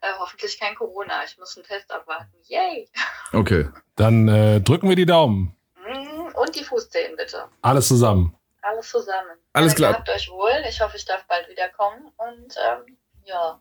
Äh, 0.00 0.06
hoffentlich 0.18 0.58
kein 0.60 0.74
Corona. 0.76 1.24
Ich 1.26 1.36
muss 1.38 1.56
einen 1.56 1.66
Test 1.66 1.90
abwarten. 1.92 2.32
Yay. 2.44 2.88
Okay. 3.32 3.68
Dann 3.96 4.28
äh, 4.28 4.60
drücken 4.60 4.88
wir 4.88 4.96
die 4.96 5.06
Daumen. 5.06 5.56
Mm, 5.76 6.28
Und 6.40 6.54
die 6.54 6.62
Fußzehen 6.64 7.16
bitte. 7.16 7.44
Alles 7.62 7.88
zusammen. 7.88 8.34
Alles 8.62 8.88
zusammen. 8.90 9.38
Alles 9.52 9.72
Ja, 9.72 9.76
klar. 9.76 9.92
Habt 9.94 10.10
euch 10.10 10.28
wohl. 10.30 10.50
Ich 10.68 10.80
hoffe, 10.80 10.96
ich 10.96 11.04
darf 11.04 11.24
bald 11.28 11.48
wiederkommen. 11.48 12.10
Und 12.16 12.54
ähm, 12.56 12.96
ja. 13.24 13.58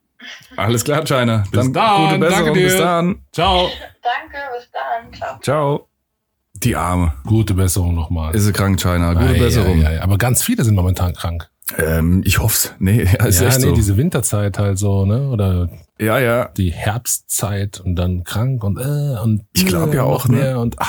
Alles 0.55 0.83
klar, 0.83 1.03
China. 1.05 1.43
Bis 1.51 1.71
dann. 1.71 2.07
Gute 2.07 2.19
Besserung. 2.19 2.45
Danke 2.45 2.59
dir. 2.59 2.65
Bis 2.65 2.77
dann. 2.77 3.25
Ciao. 3.31 3.69
Danke, 4.01 4.37
bis 4.57 4.69
dann. 4.71 5.13
Ciao. 5.13 5.39
Ciao. 5.41 5.87
Die 6.55 6.75
Arme. 6.75 7.13
Gute 7.25 7.53
Besserung 7.53 7.93
nochmal. 7.93 8.33
Ist 8.35 8.45
sie 8.45 8.51
krank, 8.53 8.79
China? 8.81 9.13
Gute 9.13 9.25
Ei, 9.35 9.39
Besserung. 9.39 9.85
ei, 9.85 9.97
ei. 9.97 10.01
Aber 10.01 10.17
ganz 10.17 10.43
viele 10.43 10.63
sind 10.63 10.73
momentan 10.75 11.13
krank. 11.13 11.49
Ähm, 11.77 12.23
ich 12.25 12.39
hoff's. 12.39 12.73
Nee, 12.79 13.03
ja, 13.03 13.25
ist 13.25 13.41
ja, 13.41 13.47
echt 13.49 13.59
nee, 13.59 13.67
so. 13.67 13.75
diese 13.75 13.97
Winterzeit 13.97 14.57
halt 14.57 14.79
so, 14.79 15.05
ne? 15.05 15.29
Oder 15.29 15.69
ja, 15.99 16.17
ja. 16.17 16.47
die 16.57 16.71
Herbstzeit 16.71 17.79
und 17.79 17.95
dann 17.95 18.23
krank 18.23 18.63
und 18.63 18.77
äh, 18.79 19.19
und 19.21 19.45
Ich 19.53 19.65
glaub 19.67 19.93
ja 19.93 19.99
äh, 20.01 20.03
auch, 20.03 20.25
noch 20.25 20.29
ne? 20.29 20.37
mehr 20.37 20.59
und 20.59 20.79
ah, 20.81 20.85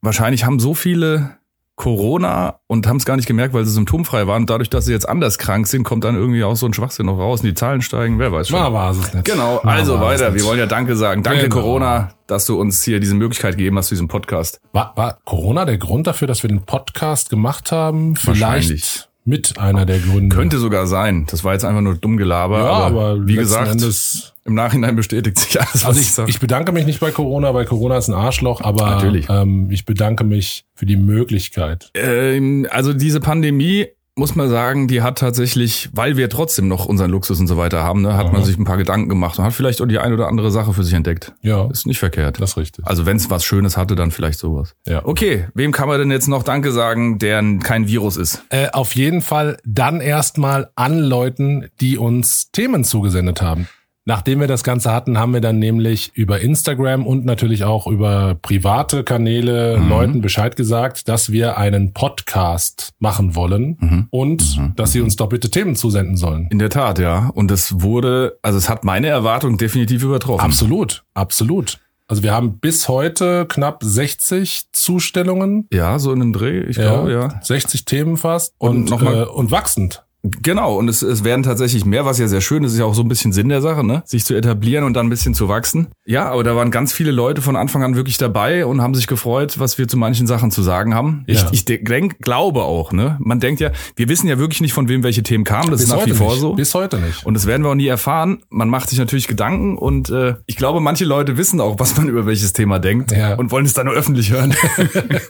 Wahrscheinlich 0.00 0.44
haben 0.44 0.58
so 0.60 0.74
viele 0.74 1.36
Corona 1.76 2.60
und 2.66 2.86
haben 2.86 2.98
es 2.98 3.04
gar 3.04 3.16
nicht 3.16 3.26
gemerkt, 3.26 3.54
weil 3.54 3.64
sie 3.64 3.72
symptomfrei 3.72 4.26
waren. 4.26 4.46
Dadurch, 4.46 4.70
dass 4.70 4.84
sie 4.84 4.92
jetzt 4.92 5.08
anders 5.08 5.38
krank 5.38 5.66
sind, 5.66 5.84
kommt 5.84 6.04
dann 6.04 6.14
irgendwie 6.14 6.44
auch 6.44 6.54
so 6.54 6.66
ein 6.66 6.74
Schwachsinn 6.74 7.06
noch 7.06 7.18
raus 7.18 7.40
und 7.40 7.46
die 7.46 7.54
Zahlen 7.54 7.82
steigen. 7.82 8.18
Wer 8.18 8.30
weiß 8.30 8.48
schon. 8.48 8.60
mal 8.60 8.72
war 8.72 8.90
es 8.90 9.14
nicht. 9.14 9.24
Genau, 9.24 9.58
also 9.58 9.94
war 9.94 10.06
weiter. 10.08 10.34
Wir 10.34 10.44
wollen 10.44 10.58
ja 10.58 10.66
Danke 10.66 10.96
sagen. 10.96 11.22
Danke 11.22 11.42
Genau. 11.44 11.56
Corona, 11.56 12.12
dass 12.26 12.46
du 12.46 12.60
uns 12.60 12.82
hier 12.82 13.00
diese 13.00 13.14
Möglichkeit 13.14 13.56
gegeben 13.56 13.78
hast 13.78 13.88
zu 13.88 13.94
diesem 13.94 14.08
Podcast. 14.08 14.60
War, 14.72 14.92
war 14.96 15.18
Corona 15.24 15.64
der 15.64 15.78
Grund 15.78 16.06
dafür, 16.06 16.28
dass 16.28 16.42
wir 16.42 16.48
den 16.48 16.62
Podcast 16.62 17.30
gemacht 17.30 17.72
haben? 17.72 18.16
Wahrscheinlich. 18.22 18.66
Vielleicht 18.84 19.11
mit 19.24 19.58
einer 19.58 19.86
der 19.86 19.98
Gründe. 19.98 20.34
Könnte 20.34 20.58
sogar 20.58 20.86
sein. 20.86 21.26
Das 21.30 21.44
war 21.44 21.52
jetzt 21.52 21.64
einfach 21.64 21.80
nur 21.80 21.94
dumm 21.94 22.16
Gelaber. 22.16 22.58
ja, 22.58 22.64
aber, 22.64 23.00
aber 23.00 23.26
wie 23.26 23.36
gesagt, 23.36 23.70
Endes, 23.70 24.32
im 24.44 24.54
Nachhinein 24.54 24.96
bestätigt 24.96 25.38
sich 25.38 25.60
alles, 25.60 25.74
was 25.74 25.84
also 25.84 26.00
ich 26.00 26.12
sage. 26.12 26.30
ich 26.30 26.40
bedanke 26.40 26.72
mich 26.72 26.86
nicht 26.86 27.00
bei 27.00 27.10
Corona, 27.10 27.54
weil 27.54 27.64
Corona 27.64 27.96
ist 27.96 28.08
ein 28.08 28.14
Arschloch, 28.14 28.60
aber 28.60 28.86
Natürlich. 28.86 29.26
Ähm, 29.28 29.70
ich 29.70 29.84
bedanke 29.84 30.24
mich 30.24 30.64
für 30.74 30.86
die 30.86 30.96
Möglichkeit. 30.96 31.90
Ähm, 31.94 32.66
also 32.70 32.92
diese 32.92 33.20
Pandemie, 33.20 33.86
muss 34.14 34.34
man 34.34 34.50
sagen, 34.50 34.88
die 34.88 35.00
hat 35.00 35.18
tatsächlich, 35.18 35.88
weil 35.92 36.16
wir 36.18 36.28
trotzdem 36.28 36.68
noch 36.68 36.84
unseren 36.84 37.10
Luxus 37.10 37.40
und 37.40 37.46
so 37.46 37.56
weiter 37.56 37.82
haben, 37.82 38.02
ne, 38.02 38.14
hat 38.16 38.30
man 38.32 38.42
Mhm. 38.42 38.44
sich 38.46 38.58
ein 38.58 38.64
paar 38.64 38.76
Gedanken 38.76 39.08
gemacht 39.08 39.38
und 39.38 39.44
hat 39.46 39.54
vielleicht 39.54 39.80
auch 39.80 39.86
die 39.86 39.98
ein 39.98 40.12
oder 40.12 40.28
andere 40.28 40.50
Sache 40.50 40.74
für 40.74 40.84
sich 40.84 40.92
entdeckt. 40.92 41.32
Ja, 41.40 41.68
Ist 41.70 41.86
nicht 41.86 41.98
verkehrt. 41.98 42.38
das 42.40 42.50
ist 42.50 42.56
richtig. 42.58 42.86
Also 42.86 43.06
wenn 43.06 43.16
es 43.16 43.30
was 43.30 43.44
Schönes 43.44 43.76
hatte, 43.78 43.94
dann 43.94 44.10
vielleicht 44.10 44.38
sowas. 44.38 44.74
Ja. 44.86 45.04
Okay, 45.06 45.48
wem 45.54 45.72
kann 45.72 45.88
man 45.88 45.98
denn 45.98 46.10
jetzt 46.10 46.28
noch 46.28 46.42
Danke 46.42 46.72
sagen, 46.72 47.18
der 47.18 47.42
kein 47.62 47.86
Virus 47.88 48.16
ist? 48.18 48.42
Äh, 48.50 48.68
auf 48.72 48.94
jeden 48.94 49.22
Fall 49.22 49.56
dann 49.64 50.00
erstmal 50.02 50.68
an 50.74 50.98
Leuten, 50.98 51.68
die 51.80 51.96
uns 51.96 52.50
Themen 52.52 52.84
zugesendet 52.84 53.40
haben. 53.40 53.66
Nachdem 54.04 54.40
wir 54.40 54.48
das 54.48 54.64
Ganze 54.64 54.92
hatten, 54.92 55.16
haben 55.16 55.32
wir 55.32 55.40
dann 55.40 55.60
nämlich 55.60 56.10
über 56.14 56.40
Instagram 56.40 57.06
und 57.06 57.24
natürlich 57.24 57.62
auch 57.62 57.86
über 57.86 58.34
private 58.42 59.04
Kanäle 59.04 59.78
Mhm. 59.78 59.88
Leuten 59.88 60.20
Bescheid 60.22 60.56
gesagt, 60.56 61.08
dass 61.08 61.30
wir 61.30 61.56
einen 61.56 61.92
Podcast 61.92 62.94
machen 62.98 63.36
wollen 63.36 63.76
Mhm. 63.80 64.06
und 64.10 64.60
dass 64.76 64.90
sie 64.90 65.00
uns 65.02 65.14
doch 65.14 65.28
bitte 65.28 65.50
Themen 65.50 65.76
zusenden 65.76 66.16
sollen. 66.16 66.48
In 66.50 66.58
der 66.58 66.70
Tat, 66.70 66.98
ja. 66.98 67.28
Und 67.32 67.52
es 67.52 67.80
wurde, 67.80 68.38
also 68.42 68.58
es 68.58 68.68
hat 68.68 68.82
meine 68.84 69.06
Erwartung 69.06 69.56
definitiv 69.56 70.02
übertroffen. 70.02 70.44
Absolut, 70.44 71.04
absolut. 71.14 71.78
Also 72.08 72.24
wir 72.24 72.32
haben 72.32 72.58
bis 72.58 72.88
heute 72.88 73.46
knapp 73.46 73.84
60 73.84 74.64
Zustellungen. 74.72 75.68
Ja, 75.72 75.98
so 76.00 76.12
in 76.12 76.20
einem 76.20 76.32
Dreh, 76.32 76.60
ich 76.62 76.76
glaube, 76.76 77.12
ja. 77.12 77.40
60 77.40 77.84
Themen 77.84 78.16
fast 78.16 78.52
Und 78.58 78.90
und, 78.92 79.02
äh, 79.02 79.22
und 79.22 79.50
wachsend. 79.52 80.04
Genau, 80.24 80.76
und 80.76 80.88
es, 80.88 81.02
es 81.02 81.24
werden 81.24 81.42
tatsächlich 81.42 81.84
mehr, 81.84 82.04
was 82.04 82.18
ja 82.18 82.28
sehr 82.28 82.40
schön 82.40 82.62
ist, 82.62 82.74
ist 82.74 82.78
ja 82.78 82.84
auch 82.84 82.94
so 82.94 83.02
ein 83.02 83.08
bisschen 83.08 83.32
Sinn 83.32 83.48
der 83.48 83.60
Sache, 83.60 83.84
ne? 83.84 84.04
Sich 84.06 84.24
zu 84.24 84.34
etablieren 84.34 84.84
und 84.84 84.94
dann 84.94 85.06
ein 85.06 85.10
bisschen 85.10 85.34
zu 85.34 85.48
wachsen. 85.48 85.88
Ja, 86.06 86.30
aber 86.30 86.44
da 86.44 86.54
waren 86.54 86.70
ganz 86.70 86.92
viele 86.92 87.10
Leute 87.10 87.42
von 87.42 87.56
Anfang 87.56 87.82
an 87.82 87.96
wirklich 87.96 88.18
dabei 88.18 88.64
und 88.64 88.80
haben 88.80 88.94
sich 88.94 89.08
gefreut, 89.08 89.58
was 89.58 89.78
wir 89.78 89.88
zu 89.88 89.96
manchen 89.96 90.28
Sachen 90.28 90.52
zu 90.52 90.62
sagen 90.62 90.94
haben. 90.94 91.24
Ja. 91.26 91.34
Ich, 91.50 91.52
ich 91.52 91.64
denk, 91.64 92.20
glaube 92.20 92.62
auch, 92.62 92.92
ne? 92.92 93.16
Man 93.20 93.40
denkt 93.40 93.60
ja, 93.60 93.72
wir 93.96 94.08
wissen 94.08 94.28
ja 94.28 94.38
wirklich 94.38 94.60
nicht, 94.60 94.72
von 94.72 94.88
wem 94.88 95.02
welche 95.02 95.24
Themen 95.24 95.42
kamen. 95.42 95.72
Das 95.72 95.82
ist 95.82 95.88
nach 95.88 96.06
wie 96.06 96.12
vor 96.12 96.30
nicht. 96.30 96.40
so. 96.40 96.52
Bis 96.54 96.72
heute 96.74 96.98
nicht. 96.98 97.26
Und 97.26 97.34
das 97.34 97.46
werden 97.46 97.64
wir 97.64 97.70
auch 97.70 97.74
nie 97.74 97.88
erfahren. 97.88 98.42
Man 98.48 98.68
macht 98.68 98.90
sich 98.90 99.00
natürlich 99.00 99.26
Gedanken 99.26 99.76
und 99.76 100.08
äh, 100.10 100.36
ich 100.46 100.54
glaube, 100.54 100.78
manche 100.80 101.04
Leute 101.04 101.36
wissen 101.36 101.60
auch, 101.60 101.80
was 101.80 101.96
man 101.96 102.08
über 102.08 102.26
welches 102.26 102.52
Thema 102.52 102.78
denkt 102.78 103.10
Ja. 103.10 103.34
und 103.34 103.50
wollen 103.50 103.66
es 103.66 103.72
dann 103.72 103.86
nur 103.86 103.94
öffentlich 103.96 104.30
hören. 104.30 104.54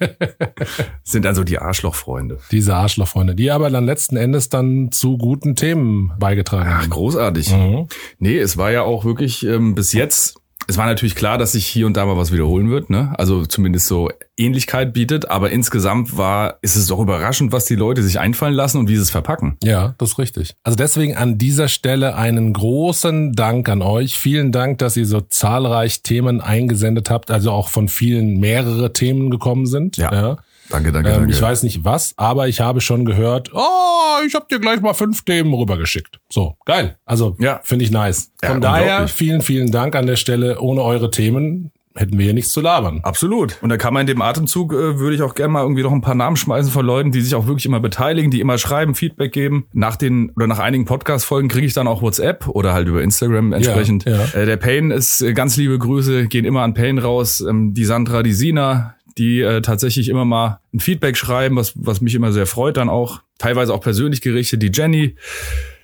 Sind 1.02 1.24
dann 1.24 1.34
so 1.34 1.44
die 1.44 1.58
Arschlochfreunde. 1.58 2.38
Diese 2.50 2.74
Arschlochfreunde, 2.74 3.34
die 3.34 3.50
aber 3.50 3.70
dann 3.70 3.84
letzten 3.86 4.16
Endes 4.16 4.48
dann 4.48 4.81
zu 4.90 5.16
guten 5.18 5.54
Themen 5.54 6.12
beigetragen 6.18 6.70
Ach, 6.72 6.82
haben. 6.82 6.90
großartig. 6.90 7.52
Mhm. 7.52 7.86
Nee, 8.18 8.38
es 8.38 8.56
war 8.56 8.72
ja 8.72 8.82
auch 8.82 9.04
wirklich 9.04 9.44
ähm, 9.46 9.74
bis 9.74 9.92
jetzt, 9.92 10.36
es 10.68 10.78
war 10.78 10.86
natürlich 10.86 11.14
klar, 11.14 11.38
dass 11.38 11.52
sich 11.52 11.66
hier 11.66 11.86
und 11.86 11.96
da 11.96 12.06
mal 12.06 12.16
was 12.16 12.32
wiederholen 12.32 12.70
wird, 12.70 12.88
ne? 12.88 13.12
Also 13.18 13.44
zumindest 13.44 13.86
so 13.88 14.10
Ähnlichkeit 14.36 14.92
bietet, 14.92 15.28
aber 15.28 15.50
insgesamt 15.50 16.16
war, 16.16 16.58
ist 16.62 16.76
es 16.76 16.86
doch 16.86 17.00
überraschend, 17.00 17.52
was 17.52 17.64
die 17.64 17.74
Leute 17.74 18.02
sich 18.02 18.20
einfallen 18.20 18.54
lassen 18.54 18.78
und 18.78 18.88
wie 18.88 18.96
sie 18.96 19.02
es 19.02 19.10
verpacken. 19.10 19.56
Ja, 19.62 19.94
das 19.98 20.10
ist 20.10 20.18
richtig. 20.18 20.54
Also 20.62 20.76
deswegen 20.76 21.16
an 21.16 21.36
dieser 21.36 21.68
Stelle 21.68 22.14
einen 22.14 22.52
großen 22.52 23.32
Dank 23.32 23.68
an 23.68 23.82
euch. 23.82 24.16
Vielen 24.18 24.52
Dank, 24.52 24.78
dass 24.78 24.96
ihr 24.96 25.06
so 25.06 25.20
zahlreich 25.20 26.02
Themen 26.02 26.40
eingesendet 26.40 27.10
habt, 27.10 27.30
also 27.30 27.50
auch 27.50 27.68
von 27.68 27.88
vielen 27.88 28.38
mehrere 28.38 28.92
Themen 28.92 29.30
gekommen 29.30 29.66
sind. 29.66 29.96
Ja. 29.96 30.36
Danke, 30.70 30.92
danke, 30.92 31.10
Ähm, 31.10 31.16
danke. 31.20 31.32
ich 31.32 31.42
weiß 31.42 31.62
nicht 31.64 31.84
was, 31.84 32.14
aber 32.16 32.48
ich 32.48 32.60
habe 32.60 32.80
schon 32.80 33.04
gehört, 33.04 33.50
oh, 33.52 34.24
ich 34.26 34.34
habe 34.34 34.46
dir 34.50 34.58
gleich 34.58 34.80
mal 34.80 34.94
fünf 34.94 35.22
Themen 35.24 35.52
rübergeschickt. 35.52 36.18
So, 36.30 36.56
geil. 36.64 36.96
Also 37.04 37.36
Ja. 37.40 37.60
finde 37.62 37.84
ich 37.84 37.90
nice. 37.90 38.30
Ja, 38.42 38.50
Von 38.50 38.60
daher 38.60 38.82
unglaublich. 38.84 39.12
vielen, 39.12 39.42
vielen 39.42 39.70
Dank 39.70 39.94
an 39.96 40.06
der 40.06 40.16
Stelle. 40.16 40.60
Ohne 40.60 40.82
eure 40.82 41.10
Themen 41.10 41.72
hätten 41.94 42.16
wir 42.16 42.24
hier 42.24 42.32
nichts 42.32 42.52
zu 42.52 42.62
labern. 42.62 43.00
Absolut. 43.02 43.58
Und 43.60 43.68
da 43.68 43.76
kann 43.76 43.92
man 43.92 44.02
in 44.02 44.06
dem 44.06 44.22
Atemzug, 44.22 44.72
äh, 44.72 44.98
würde 44.98 45.14
ich 45.14 45.20
auch 45.20 45.34
gerne 45.34 45.52
mal 45.52 45.60
irgendwie 45.62 45.82
noch 45.82 45.92
ein 45.92 46.00
paar 46.00 46.14
Namen 46.14 46.36
schmeißen 46.36 46.72
von 46.72 46.86
Leuten, 46.86 47.12
die 47.12 47.20
sich 47.20 47.34
auch 47.34 47.46
wirklich 47.46 47.66
immer 47.66 47.80
beteiligen, 47.80 48.30
die 48.30 48.40
immer 48.40 48.56
schreiben, 48.56 48.94
Feedback 48.94 49.30
geben. 49.32 49.66
Nach 49.74 49.96
den 49.96 50.30
oder 50.34 50.46
nach 50.46 50.58
einigen 50.58 50.86
Podcast-Folgen 50.86 51.48
kriege 51.50 51.66
ich 51.66 51.74
dann 51.74 51.86
auch 51.86 52.00
WhatsApp 52.00 52.48
oder 52.48 52.72
halt 52.72 52.88
über 52.88 53.02
Instagram 53.02 53.52
entsprechend. 53.52 54.06
ja. 54.06 54.24
Äh, 54.32 54.46
der 54.46 54.56
Payne 54.56 54.94
ist 54.94 55.20
äh, 55.20 55.34
ganz 55.34 55.58
liebe 55.58 55.78
Grüße, 55.78 56.28
gehen 56.28 56.46
immer 56.46 56.62
an 56.62 56.72
Payne 56.72 57.02
raus. 57.02 57.40
Ähm, 57.46 57.74
die 57.74 57.84
Sandra, 57.84 58.22
die 58.22 58.32
Sina, 58.32 58.94
die 59.18 59.40
äh, 59.40 59.62
tatsächlich 59.62 60.08
immer 60.08 60.24
mal 60.24 60.60
ein 60.72 60.80
Feedback 60.80 61.16
schreiben, 61.16 61.56
was, 61.56 61.72
was 61.74 62.00
mich 62.00 62.14
immer 62.14 62.32
sehr 62.32 62.46
freut 62.46 62.76
dann 62.76 62.88
auch. 62.88 63.20
Teilweise 63.38 63.74
auch 63.74 63.80
persönlich 63.80 64.20
gerichtet. 64.20 64.62
Die 64.62 64.70
Jenny, 64.72 65.16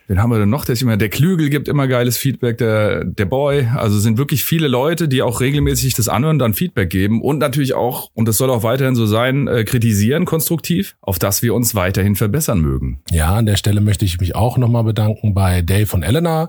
Wen 0.09 0.23
haben 0.23 0.31
wir 0.31 0.39
denn 0.39 0.49
noch? 0.49 0.65
Der 0.65 0.73
ist 0.73 0.81
immer, 0.81 0.97
der 0.97 1.11
Klügel 1.11 1.51
gibt 1.51 1.69
immer 1.69 1.87
geiles 1.87 2.17
Feedback, 2.17 2.57
der, 2.57 3.05
der 3.05 3.27
Boy. 3.27 3.69
Also 3.77 3.99
sind 3.99 4.17
wirklich 4.17 4.43
viele 4.43 4.67
Leute, 4.67 5.07
die 5.07 5.21
auch 5.21 5.43
regelmäßig 5.43 5.93
das 5.93 6.09
anhören, 6.09 6.39
dann 6.39 6.55
Feedback 6.55 6.89
geben 6.89 7.21
und 7.21 7.37
natürlich 7.37 7.75
auch, 7.75 8.11
und 8.15 8.27
das 8.27 8.39
soll 8.39 8.49
auch 8.49 8.63
weiterhin 8.63 8.95
so 8.95 9.05
sein, 9.05 9.49
äh, 9.49 9.65
kritisieren 9.65 10.25
konstruktiv, 10.25 10.97
auf 11.03 11.19
dass 11.19 11.43
wir 11.43 11.53
uns 11.55 11.75
weiterhin 11.75 12.17
verbessern 12.17 12.61
mögen. 12.61 13.03
Ja, 13.11 13.35
an 13.35 13.45
der 13.45 13.57
Stelle 13.57 13.83
möchte 13.83 14.07
ich 14.07 14.19
mich 14.19 14.35
auch 14.35 14.57
nochmal 14.57 14.85
bedanken 14.85 15.35
bei 15.35 15.61
Dave 15.61 15.95
und 15.95 16.03
Elena. 16.03 16.49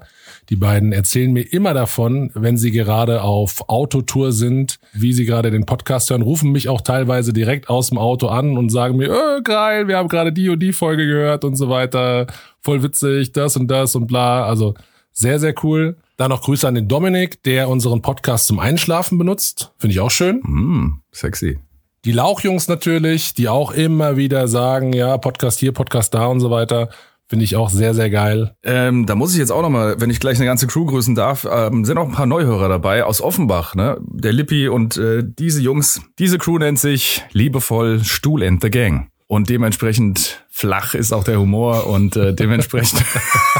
Die 0.50 0.56
beiden 0.56 0.91
erzählen 0.91 1.32
mir 1.32 1.44
immer 1.53 1.75
davon, 1.75 2.32
wenn 2.34 2.58
sie 2.58 2.72
gerade 2.72 3.22
auf 3.22 3.70
Autotour 3.70 4.32
sind, 4.32 4.79
wie 4.94 5.13
sie 5.13 5.25
gerade 5.25 5.51
den 5.51 5.68
Podcast 5.68 6.10
hören, 6.10 6.24
rufen 6.24 6.51
mich 6.51 6.70
auch 6.70 6.82
teilweise 6.82 7.34
direkt 7.34 7.70
aus 7.70 7.89
dem 7.89 8.00
Auto 8.00 8.27
an 8.27 8.58
und 8.58 8.70
sagen 8.70 8.98
mir, 8.98 9.12
äh, 9.12 9.41
geil, 9.44 9.88
wir 9.88 9.98
haben 9.98 10.10
gerade 10.10 10.34
die 10.34 10.50
und 10.50 10.60
die 10.60 10.74
Folge 10.74 11.06
gehört 11.06 11.46
und 11.46 11.56
so 11.56 11.70
weiter. 11.70 12.25
Voll 12.62 12.82
witzig, 12.82 13.32
das 13.32 13.58
und 13.58 13.68
das 13.68 13.96
und 13.96 14.08
bla. 14.08 14.44
Also 14.44 14.74
sehr, 15.12 15.39
sehr 15.39 15.53
cool. 15.63 15.98
Dann 16.18 16.29
noch 16.29 16.41
Grüße 16.41 16.68
an 16.68 16.74
den 16.74 16.88
Dominik, 16.88 17.44
der 17.44 17.70
unseren 17.70 18.01
Podcast 18.01 18.48
zum 18.48 18.58
Einschlafen 18.58 19.20
benutzt. 19.20 19.72
Finde 19.77 19.94
ich 19.94 20.00
auch 20.00 20.12
schön. 20.12 20.41
Hm, 20.44 21.01
sexy. 21.12 21.60
Die 22.06 22.12
Lauchjungs 22.12 22.68
natürlich, 22.68 23.36
die 23.36 23.50
auch 23.50 23.72
immer 23.72 24.18
wieder 24.18 24.48
sagen, 24.48 24.94
ja, 24.94 25.18
Podcast 25.18 25.60
hier, 25.60 25.74
Podcast 25.74 26.13
da 26.13 26.25
und 26.25 26.39
so 26.39 26.50
weiter. 26.50 26.89
Finde 27.29 27.45
ich 27.45 27.55
auch 27.55 27.69
sehr, 27.69 27.93
sehr 27.93 28.09
geil. 28.09 28.55
Ähm, 28.63 29.05
da 29.05 29.13
muss 29.13 29.33
ich 29.33 29.39
jetzt 29.39 29.51
auch 29.51 29.62
noch 29.62 29.69
mal, 29.69 30.01
wenn 30.01 30.09
ich 30.09 30.19
gleich 30.19 30.38
eine 30.38 30.48
ganze 30.48 30.65
Crew 30.65 30.86
grüßen 30.86 31.13
darf, 31.13 31.48
ähm, 31.50 31.86
sind 31.86 32.00
auch 32.00 32.07
ein 32.07 32.12
paar 32.12 32.25
Neuhörer 32.25 32.69
dabei 32.69 33.03
aus 33.03 33.21
Offenbach, 33.21 33.75
ne? 33.75 33.98
Der 34.01 34.33
Lippi 34.33 34.67
und 34.67 34.98
äh, 34.98 35.24
diese 35.24 35.62
Jungs. 35.62 36.01
Diese 36.17 36.39
Crew 36.39 36.57
nennt 36.57 36.79
sich 36.79 37.24
liebevoll 37.31 38.03
Stuhl 38.03 38.43
and 38.43 38.63
the 38.63 38.71
Gang. 38.71 39.12
Und 39.27 39.48
dementsprechend 39.48 40.43
flach 40.50 40.95
ist 40.95 41.13
auch 41.13 41.24
der 41.24 41.39
Humor 41.39 41.86
und 41.86 42.15
äh, 42.15 42.33
dementsprechend 42.33 43.00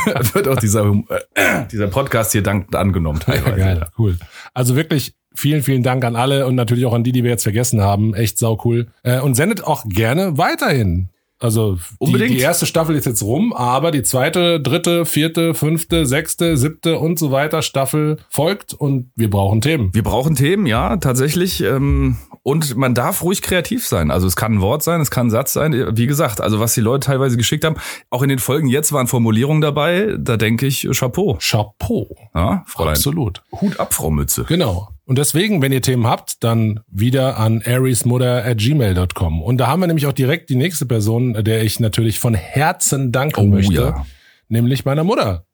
wird 0.34 0.48
auch 0.48 0.58
dieser, 0.58 0.92
äh, 1.36 1.68
dieser 1.72 1.90
Podcast 1.90 2.32
hier 2.32 2.42
dankend 2.42 2.76
angenommen 2.76 3.20
teilweise. 3.20 3.56
Geil, 3.56 3.88
cool. 4.00 4.18
Also 4.56 4.76
wirklich 4.76 5.14
vielen, 5.36 5.62
vielen 5.62 5.84
Dank 5.84 6.04
an 6.06 6.16
alle 6.16 6.48
und 6.48 6.56
natürlich 6.56 6.88
auch 6.88 6.94
an 6.94 7.04
die, 7.04 7.12
die 7.12 7.24
wir 7.24 7.30
jetzt 7.30 7.44
vergessen 7.44 7.82
haben. 7.82 8.16
Echt 8.16 8.40
sau 8.40 8.60
cool. 8.66 8.88
Äh, 9.04 9.20
und 9.20 9.36
sendet 9.36 9.64
auch 9.64 9.86
gerne 9.88 10.40
weiterhin. 10.40 11.10
Also 11.40 11.76
die, 11.76 11.82
Unbedingt. 12.00 12.32
die 12.32 12.40
erste 12.40 12.66
Staffel 12.66 12.96
ist 12.96 13.06
jetzt 13.06 13.24
rum, 13.24 13.54
aber 13.54 13.92
die 13.92 14.04
zweite, 14.04 14.60
dritte, 14.60 15.06
vierte, 15.06 15.54
fünfte, 15.54 16.06
sechste, 16.06 16.58
siebte 16.58 17.00
und 17.00 17.18
so 17.18 17.32
weiter 17.32 17.62
Staffel 17.62 18.18
folgt 18.30 18.74
und 18.74 19.12
wir 19.16 19.30
brauchen 19.30 19.62
Themen. 19.62 19.94
Wir 19.94 20.04
brauchen 20.04 20.36
Themen, 20.36 20.66
ja, 20.66 20.98
tatsächlich. 20.98 21.64
Ähm, 21.64 22.18
und 22.44 22.76
man 22.76 22.94
darf 22.94 23.24
ruhig 23.24 23.42
kreativ 23.42 23.88
sein. 23.88 24.12
Also 24.12 24.28
es 24.28 24.36
kann 24.36 24.56
ein 24.56 24.62
Wort 24.62 24.84
sein, 24.84 25.00
es 25.00 25.12
kann 25.12 25.28
ein 25.28 25.30
Satz 25.30 25.54
sein. 25.54 25.92
Wie 25.96 26.08
gesagt, 26.08 26.42
also 26.42 26.60
was 26.60 26.74
die 26.74 26.82
Leute 26.82 27.08
teilweise 27.08 27.38
geschickt 27.38 27.64
haben, 27.64 27.78
auch 28.10 28.22
in 28.22 28.30
den 28.30 28.40
Folgen 28.40 28.68
jetzt 28.68 28.92
waren 28.92 29.08
Formulierungen 29.08 29.62
dabei, 29.62 30.16
da 30.20 30.36
denke 30.36 30.68
ich, 30.68 30.88
Chapeau. 30.92 31.38
Chapeau. 31.40 32.16
Ja, 32.36 32.64
Fräulein. 32.66 32.96
Absolut. 32.96 33.44
Hut 33.62 33.80
ab, 33.80 33.94
Frau 33.94 34.10
Mütze. 34.10 34.44
Genau. 34.44 34.90
Und 35.10 35.18
deswegen, 35.18 35.64
wenn 35.64 35.72
ihr 35.72 35.82
Themen 35.82 36.06
habt, 36.06 36.44
dann 36.44 36.82
wieder 36.88 37.40
an 37.40 37.64
ariesmutter 37.66 38.46
at 38.46 38.60
gmail.com. 38.60 39.42
Und 39.42 39.58
da 39.58 39.66
haben 39.66 39.80
wir 39.80 39.88
nämlich 39.88 40.06
auch 40.06 40.14
direkt 40.14 40.52
die 40.52 40.56
nächste 40.56 40.86
Person, 40.86 41.34
der 41.34 41.64
ich 41.64 41.80
natürlich 41.80 42.20
von 42.20 42.36
Herzen 42.36 43.12
danken 43.12 43.40
Oh, 43.40 43.48
möchte. 43.48 43.74
ja. 43.74 44.06
Nämlich 44.50 44.86
meiner 44.86 45.04
Mutter. 45.04 45.46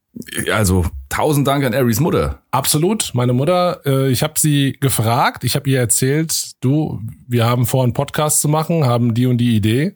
Also 0.51 0.85
tausend 1.07 1.47
Dank 1.47 1.63
an 1.63 1.73
Aries 1.73 2.01
Mutter. 2.01 2.41
Absolut. 2.51 3.11
Meine 3.13 3.31
Mutter, 3.31 3.79
äh, 3.85 4.09
ich 4.11 4.23
habe 4.23 4.33
sie 4.37 4.73
gefragt, 4.81 5.45
ich 5.45 5.55
habe 5.55 5.69
ihr 5.69 5.79
erzählt, 5.79 6.51
du, 6.59 6.99
wir 7.25 7.45
haben 7.45 7.65
vor, 7.65 7.83
einen 7.85 7.93
Podcast 7.93 8.41
zu 8.41 8.49
machen, 8.49 8.83
haben 8.83 9.13
die 9.13 9.25
und 9.25 9.37
die 9.37 9.55
Idee. 9.55 9.93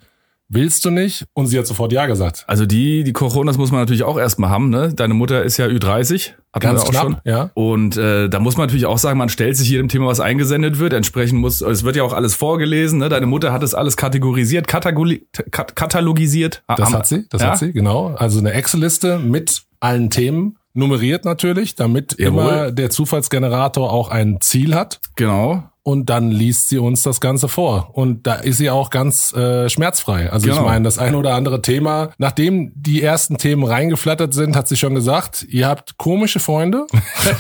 Willst 0.52 0.84
du 0.84 0.90
nicht? 0.90 1.26
Und 1.34 1.46
sie 1.46 1.60
hat 1.60 1.68
sofort 1.68 1.92
Ja 1.92 2.08
gesagt. 2.08 2.44
Also 2.48 2.66
die, 2.66 3.04
die 3.04 3.14
Coronas 3.14 3.58
muss 3.60 3.72
man 3.72 3.82
natürlich 3.82 4.02
auch 4.04 4.18
erstmal 4.18 4.50
haben, 4.50 4.70
ne? 4.72 4.92
Deine 4.96 5.14
Mutter 5.14 5.44
ist 5.44 5.58
ja 5.58 5.68
Ü30. 5.68 6.32
Hatten 6.52 6.64
Ganz 6.66 6.82
auch 6.82 6.90
knapp, 6.90 7.04
schon. 7.04 7.18
ja. 7.24 7.52
Und 7.54 7.98
äh, 7.98 8.28
da 8.30 8.40
muss 8.40 8.58
man 8.58 8.66
natürlich 8.66 8.88
auch 8.88 8.98
sagen, 8.98 9.20
man 9.20 9.30
stellt 9.30 9.56
sich 9.58 9.70
jedem 9.70 9.88
Thema, 9.90 10.08
was 10.08 10.20
eingesendet 10.20 10.80
wird. 10.80 10.94
Entsprechend 10.94 11.40
muss, 11.40 11.62
es 11.62 11.84
wird 11.84 11.96
ja 11.96 12.02
auch 12.04 12.14
alles 12.14 12.34
vorgelesen. 12.34 12.98
Ne? 12.98 13.10
Deine 13.10 13.28
Mutter 13.28 13.54
hat 13.54 13.62
es 13.62 13.76
alles 13.76 13.96
kategorisiert, 13.96 14.68
katagoli- 14.68 15.22
kat 15.52 15.76
katalogisiert. 15.76 16.64
Das 16.68 16.88
Am- 16.88 16.94
hat 16.94 17.06
sie, 17.06 17.28
das 17.30 17.42
ja? 17.44 17.52
hat 17.52 17.60
sie, 17.60 17.72
genau. 17.72 18.16
Also 18.16 18.40
eine 18.40 18.52
Excel-Liste 18.54 19.20
mit 19.20 19.62
allen 19.80 20.10
Themen, 20.10 20.58
nummeriert 20.74 21.26
natürlich, 21.26 21.76
damit 21.76 22.16
Jawohl. 22.20 22.42
immer 22.42 22.72
der 22.72 22.90
Zufallsgenerator 22.90 23.92
auch 23.92 24.10
ein 24.10 24.40
Ziel 24.42 24.74
hat. 24.76 25.00
Genau. 25.16 25.64
Und 25.90 26.08
dann 26.12 26.30
liest 26.30 26.70
sie 26.70 26.78
uns 26.78 27.02
das 27.02 27.20
Ganze 27.20 27.48
vor. 27.48 27.90
Und 27.94 28.28
da 28.28 28.36
ist 28.36 28.58
sie 28.58 28.70
auch 28.70 28.92
ganz 28.92 29.34
äh, 29.34 29.70
schmerzfrei. 29.70 30.32
Also 30.32 30.48
ich 30.48 30.54
Genau. 30.54 30.68
meine, 30.68 30.84
das 30.84 31.00
ein 31.00 31.16
oder 31.16 31.34
andere 31.34 31.64
Thema, 31.64 32.12
nachdem 32.20 32.72
die 32.76 33.02
ersten 33.02 33.38
Themen 33.40 33.64
reingeflattert 33.64 34.34
sind, 34.36 34.56
hat 34.56 34.68
sie 34.68 34.78
schon 34.78 34.94
gesagt, 34.94 35.48
ihr 35.50 35.68
habt 35.68 35.98
komische 35.98 36.40
Freunde. 36.40 36.86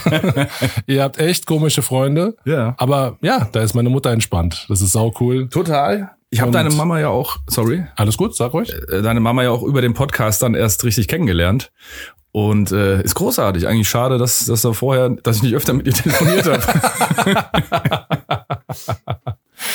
ihr 0.88 1.04
habt 1.04 1.20
echt 1.20 1.46
komische 1.46 1.82
Freunde. 1.82 2.36
Ja. 2.46 2.74
Aber 2.78 3.18
ja, 3.22 3.48
da 3.52 3.62
ist 3.62 3.76
meine 3.76 3.90
Mutter 3.90 4.12
entspannt. 4.12 4.66
Das 4.70 4.82
ist 4.82 4.92
sau 4.94 5.14
cool. 5.20 5.48
Total. 5.50 6.12
Ich 6.32 6.42
habe 6.42 6.52
deine 6.52 6.70
Mama 6.70 7.00
ja 7.00 7.10
auch, 7.10 7.38
sorry, 7.48 7.86
Alles 7.96 8.16
gut, 8.16 8.36
sag 8.36 8.54
ruhig. 8.54 8.72
äh, 8.92 9.02
deine 9.02 9.20
Mama 9.20 9.42
ja 9.44 9.50
auch 9.50 9.64
über 9.64 9.82
den 9.82 9.94
Podcast 9.96 10.42
dann 10.44 10.54
erst 10.54 10.84
richtig 10.84 11.08
kennengelernt. 11.08 11.72
Und 12.32 12.72
äh, 12.72 13.02
ist 13.02 13.16
großartig. 13.16 13.68
Eigentlich 13.68 13.90
schade, 13.90 14.20
dass, 14.20 14.46
dass 14.46 14.62
da 14.62 14.74
vorher, 14.74 15.10
dass 15.10 15.38
ich 15.38 15.44
nicht 15.44 15.56
öfter 15.56 15.74
mit 15.74 15.88
ihr 15.88 15.94
telefoniert 15.94 16.46
habe. 16.46 16.62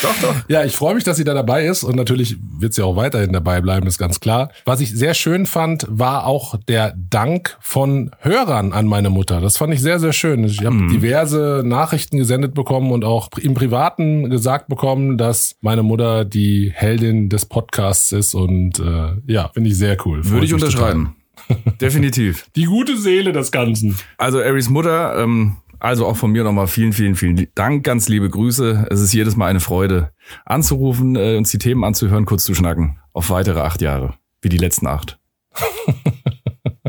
doch, 0.02 0.14
doch. 0.22 0.34
Ja, 0.46 0.64
ich 0.64 0.76
freue 0.76 0.94
mich, 0.94 1.02
dass 1.02 1.16
sie 1.16 1.24
da 1.24 1.34
dabei 1.34 1.66
ist 1.66 1.82
und 1.82 1.96
natürlich 1.96 2.36
wird 2.60 2.72
sie 2.72 2.82
auch 2.82 2.94
weiterhin 2.94 3.32
dabei 3.32 3.60
bleiben, 3.60 3.88
ist 3.88 3.98
ganz 3.98 4.20
klar. 4.20 4.50
Was 4.64 4.80
ich 4.80 4.94
sehr 4.94 5.14
schön 5.14 5.46
fand, 5.46 5.84
war 5.90 6.26
auch 6.26 6.54
der 6.68 6.94
Dank 7.10 7.56
von 7.60 8.12
Hörern 8.20 8.72
an 8.72 8.86
meine 8.86 9.10
Mutter. 9.10 9.40
Das 9.40 9.56
fand 9.56 9.74
ich 9.74 9.82
sehr, 9.82 9.98
sehr 9.98 10.12
schön. 10.12 10.44
Ich 10.44 10.64
habe 10.64 10.86
diverse 10.86 11.62
Nachrichten 11.64 12.18
gesendet 12.18 12.54
bekommen 12.54 12.92
und 12.92 13.04
auch 13.04 13.30
im 13.36 13.54
Privaten 13.54 14.30
gesagt 14.30 14.68
bekommen, 14.68 15.18
dass 15.18 15.56
meine 15.60 15.82
Mutter 15.82 16.24
die 16.24 16.70
Heldin 16.72 17.30
des 17.30 17.46
Podcasts 17.46 18.12
ist 18.12 18.34
und 18.34 18.78
äh, 18.78 19.16
ja, 19.26 19.50
finde 19.52 19.70
ich 19.70 19.76
sehr 19.76 19.96
cool. 20.06 20.24
Würde 20.24 20.46
ich 20.46 20.54
unterschreiben. 20.54 21.16
Definitiv. 21.80 22.46
Die 22.56 22.64
gute 22.64 22.96
Seele 22.96 23.32
des 23.32 23.50
Ganzen. 23.52 23.98
Also 24.18 24.38
Aries 24.40 24.68
Mutter, 24.70 25.16
ähm, 25.22 25.56
also 25.80 26.06
auch 26.06 26.16
von 26.16 26.30
mir 26.32 26.44
nochmal 26.44 26.66
vielen, 26.66 26.92
vielen, 26.92 27.14
vielen 27.14 27.46
Dank, 27.54 27.84
ganz 27.84 28.08
liebe 28.08 28.28
Grüße. 28.30 28.86
Es 28.90 29.00
ist 29.00 29.12
jedes 29.12 29.36
Mal 29.36 29.48
eine 29.48 29.60
Freude, 29.60 30.12
anzurufen, 30.46 31.16
äh, 31.16 31.36
uns 31.36 31.50
die 31.50 31.58
Themen 31.58 31.84
anzuhören, 31.84 32.24
kurz 32.24 32.44
zu 32.44 32.54
schnacken. 32.54 32.98
Auf 33.12 33.30
weitere 33.30 33.60
acht 33.60 33.80
Jahre, 33.82 34.14
wie 34.42 34.48
die 34.48 34.58
letzten 34.58 34.86
acht. 34.86 35.18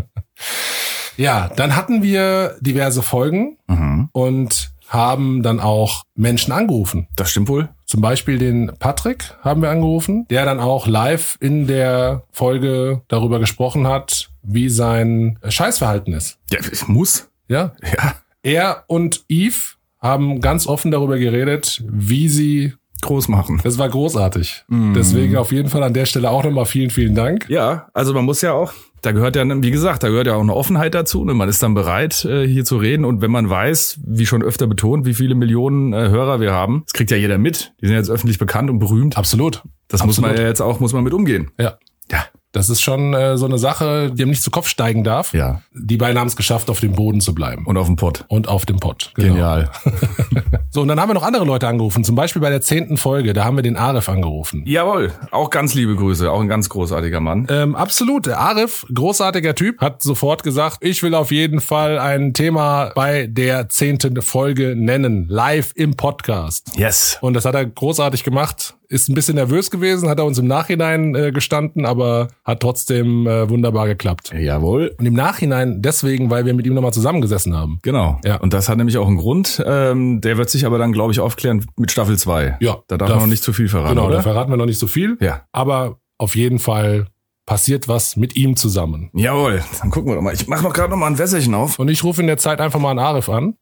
Ja, 1.18 1.50
dann 1.56 1.76
hatten 1.78 2.04
wir 2.04 2.58
diverse 2.60 3.02
Folgen 3.02 3.58
Mhm. 3.68 4.10
und 4.12 4.72
haben 4.90 5.42
dann 5.44 5.60
auch 5.62 6.04
Menschen 6.14 6.52
angerufen. 6.52 7.08
Das 7.16 7.32
stimmt 7.32 7.48
wohl. 7.48 7.70
Zum 7.86 8.02
Beispiel 8.02 8.38
den 8.38 8.72
Patrick 8.80 9.34
haben 9.42 9.62
wir 9.62 9.70
angerufen, 9.70 10.26
der 10.30 10.46
dann 10.46 10.60
auch 10.60 10.88
live 10.88 11.38
in 11.40 11.68
der 11.68 12.24
Folge 12.32 13.02
darüber 13.08 13.40
gesprochen 13.40 13.88
hat, 13.88 14.30
wie 14.48 14.70
sein 14.70 15.40
Scheißverhalten 15.48 16.14
ist. 16.14 16.38
Ja, 16.52 16.60
ich 16.72 16.88
muss. 16.88 17.30
Ja. 17.48 17.74
Ja, 17.84 18.16
Er 18.44 18.84
und 18.88 19.26
Yves 19.30 19.78
haben 20.00 20.40
ganz 20.42 20.68
offen 20.68 20.92
darüber 20.92 21.18
geredet, 21.18 21.84
wie 21.88 22.30
sie, 22.30 22.74
groß 23.02 23.28
machen. 23.28 23.60
das 23.64 23.78
war 23.78 23.88
großartig. 23.90 24.66
Deswegen 24.70 25.36
auf 25.38 25.52
jeden 25.52 25.70
Fall 25.70 25.84
an 25.84 25.94
der 25.94 26.06
Stelle 26.06 26.30
auch 26.32 26.44
nochmal 26.44 26.66
vielen, 26.66 26.90
vielen 26.90 27.14
Dank. 27.14 27.48
Ja, 27.50 27.88
also 27.94 28.14
man 28.14 28.26
muss 28.26 28.42
ja 28.42 28.54
auch, 28.54 28.74
da 29.02 29.12
gehört 29.12 29.36
ja, 29.36 29.44
wie 29.62 29.70
gesagt, 29.72 30.02
da 30.02 30.10
gehört 30.10 30.26
ja 30.26 30.34
auch 30.36 30.42
eine 30.42 30.56
Offenheit 30.56 30.96
dazu. 30.96 31.24
Ne? 31.24 31.34
Man 31.36 31.48
ist 31.50 31.62
dann 31.62 31.76
bereit, 31.76 32.26
äh, 32.26 32.48
hier 32.48 32.66
zu 32.66 32.78
reden. 32.78 33.06
Und 33.06 33.22
wenn 33.22 33.30
man 33.30 33.48
weiß, 33.50 34.00
wie 34.06 34.26
schon 34.26 34.42
öfter 34.42 34.66
betont, 34.66 35.06
wie 35.06 35.14
viele 35.14 35.36
Millionen 35.36 35.94
äh, 35.94 36.10
Hörer 36.10 36.40
wir 36.40 36.52
haben, 36.54 36.84
das 36.88 36.94
kriegt 36.94 37.12
ja 37.12 37.18
jeder 37.18 37.38
mit. 37.38 37.74
Die 37.82 37.88
sind 37.88 37.96
jetzt 37.96 38.10
öffentlich 38.10 38.40
bekannt 38.40 38.70
und 38.72 38.80
berühmt. 38.80 39.18
Absolut. 39.18 39.62
Das 39.88 40.04
muss 40.04 40.20
man 40.20 40.32
Absolut. 40.32 40.44
ja 40.44 40.48
jetzt 40.50 40.62
auch, 40.62 40.80
muss 40.80 40.94
man 40.94 41.04
mit 41.04 41.14
umgehen. 41.14 41.52
Ja. 41.60 41.78
Ja. 42.12 42.26
Das 42.56 42.70
ist 42.70 42.82
schon 42.82 43.14
äh, 43.14 43.38
so 43.38 43.46
eine 43.46 43.58
Sache, 43.58 44.12
die 44.14 44.24
ihm 44.24 44.30
nicht 44.30 44.42
zu 44.42 44.50
Kopf 44.50 44.70
steigen 44.70 45.04
darf. 45.04 45.34
Ja. 45.34 45.62
Die 45.74 45.98
beiden 45.98 46.18
haben 46.18 46.28
es 46.28 46.38
geschafft, 46.38 46.70
auf 46.70 46.80
dem 46.80 46.94
Boden 46.94 47.20
zu 47.20 47.36
bleiben. 47.36 47.66
Und 47.66 47.78
auf 47.78 47.88
dem 47.88 47.98
Pott. 47.98 48.24
Und 48.30 48.48
auf 48.48 48.66
dem 48.66 48.80
Pott. 48.80 49.12
Genau. 49.16 49.34
Genial. 49.34 49.70
So, 50.76 50.82
und 50.82 50.90
dann 50.90 51.00
haben 51.00 51.08
wir 51.08 51.14
noch 51.14 51.24
andere 51.24 51.46
Leute 51.46 51.70
angerufen. 51.70 52.04
Zum 52.04 52.18
Beispiel 52.18 52.42
bei 52.42 52.50
der 52.50 52.60
zehnten 52.60 52.98
Folge, 52.98 53.32
da 53.32 53.46
haben 53.46 53.56
wir 53.56 53.62
den 53.62 53.78
Arif 53.78 54.10
angerufen. 54.10 54.64
Jawohl, 54.66 55.14
auch 55.32 55.50
ganz 55.50 55.74
liebe 55.74 55.96
Grüße, 55.96 56.30
auch 56.30 56.42
ein 56.42 56.50
ganz 56.50 56.68
großartiger 56.68 57.22
Mann. 57.22 57.48
Ähm, 57.50 57.78
absolut. 57.78 58.26
Der 58.26 58.40
Arif, 58.40 58.86
großartiger 58.94 59.56
Typ, 59.56 59.80
hat 59.80 60.04
sofort 60.04 60.44
gesagt, 60.44 60.80
ich 60.82 61.02
will 61.02 61.16
auf 61.16 61.32
jeden 61.32 61.62
Fall 61.62 61.98
ein 61.98 62.34
Thema 62.34 62.92
bei 62.94 63.26
der 63.28 63.70
zehnten 63.70 64.22
Folge 64.22 64.76
nennen, 64.76 65.30
live 65.30 65.72
im 65.76 65.96
Podcast. 65.96 66.74
Yes. 66.76 67.20
Und 67.22 67.36
das 67.36 67.46
hat 67.46 67.56
er 67.56 67.66
großartig 67.66 68.26
gemacht. 68.26 68.76
Ist 68.90 69.10
ein 69.10 69.16
bisschen 69.16 69.36
nervös 69.36 69.72
gewesen, 69.72 70.08
hat 70.10 70.20
er 70.20 70.26
uns 70.26 70.38
im 70.38 70.48
Nachhinein 70.48 71.16
äh, 71.16 71.32
gestanden, 71.32 71.86
aber 71.86 72.28
hat 72.44 72.60
trotzdem 72.60 73.26
äh, 73.28 73.50
wunderbar 73.50 73.88
geklappt. 73.88 74.32
Jawohl. 74.38 74.94
Und 75.00 75.06
im 75.06 75.14
Nachhinein 75.14 75.82
deswegen, 75.82 76.30
weil 76.30 76.46
wir 76.46 76.54
mit 76.54 76.66
ihm 76.68 76.74
nochmal 76.74 76.94
zusammengesessen 76.94 77.56
haben. 77.56 77.80
Genau. 77.82 78.20
Ja. 78.24 78.38
Und 78.38 78.54
das 78.54 78.70
hat 78.70 78.78
nämlich 78.78 78.98
auch 78.98 79.08
einen 79.08 79.18
Grund. 79.18 79.64
Ähm, 79.66 80.22
der 80.22 80.38
wird 80.38 80.50
sich 80.50 80.66
aber 80.66 80.78
dann, 80.78 80.92
glaube 80.92 81.12
ich, 81.14 81.20
aufklären 81.20 81.66
mit 81.78 81.92
Staffel 81.92 82.18
2. 82.18 82.58
Ja, 82.60 82.78
Da 82.88 82.98
darf 82.98 83.10
man 83.10 83.20
noch 83.20 83.26
nicht 83.28 83.44
zu 83.44 83.54
viel 83.54 83.68
verraten, 83.70 83.96
Genau, 83.96 84.08
da 84.10 84.16
oder? 84.16 84.24
verraten 84.24 84.52
wir 84.52 84.58
noch 84.58 84.66
nicht 84.66 84.80
so 84.80 84.88
viel. 84.88 85.18
Ja. 85.20 85.46
Aber 85.52 86.00
auf 86.18 86.36
jeden 86.36 86.60
Fall 86.60 87.08
passiert 87.46 87.88
was 87.88 88.16
mit 88.16 88.36
ihm 88.36 88.56
zusammen. 88.56 89.10
Jawohl. 89.14 89.64
Dann 89.82 89.92
gucken 89.92 90.12
wir 90.12 90.16
doch 90.16 90.22
mal. 90.22 90.34
Ich 90.34 90.48
mach 90.48 90.62
noch 90.62 90.74
gerade 90.74 90.90
noch 90.90 90.98
mal 90.98 91.08
ein 91.08 91.18
Wässerchen 91.20 91.54
auf. 91.54 91.78
Und 91.80 91.90
ich 91.90 92.04
rufe 92.04 92.22
in 92.22 92.28
der 92.28 92.38
Zeit 92.38 92.60
einfach 92.62 92.80
mal 92.80 92.90
einen 92.92 93.00
Arif 93.00 93.30
an. 93.30 93.56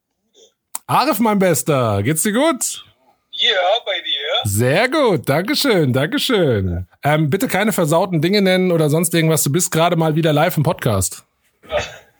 Arif, 0.86 1.18
mein 1.18 1.38
Bester, 1.38 2.02
geht's 2.02 2.22
dir 2.22 2.32
gut? 2.32 2.84
Ja, 3.32 3.50
bei 3.84 3.92
dir. 4.03 4.03
Sehr 4.44 4.88
gut, 4.90 5.28
Dankeschön, 5.28 5.92
Dankeschön. 5.92 6.86
Ähm, 7.02 7.30
bitte 7.30 7.48
keine 7.48 7.72
versauten 7.72 8.20
Dinge 8.20 8.42
nennen 8.42 8.72
oder 8.72 8.90
sonst 8.90 9.14
irgendwas. 9.14 9.42
Du 9.42 9.50
bist 9.50 9.70
gerade 9.70 9.96
mal 9.96 10.16
wieder 10.16 10.32
live 10.32 10.56
im 10.56 10.62
Podcast. 10.62 11.24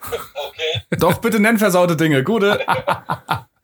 Okay. 0.06 0.98
Doch, 0.98 1.18
bitte 1.18 1.40
nenn 1.40 1.58
versaute 1.58 1.96
Dinge. 1.96 2.22
Gute. 2.22 2.60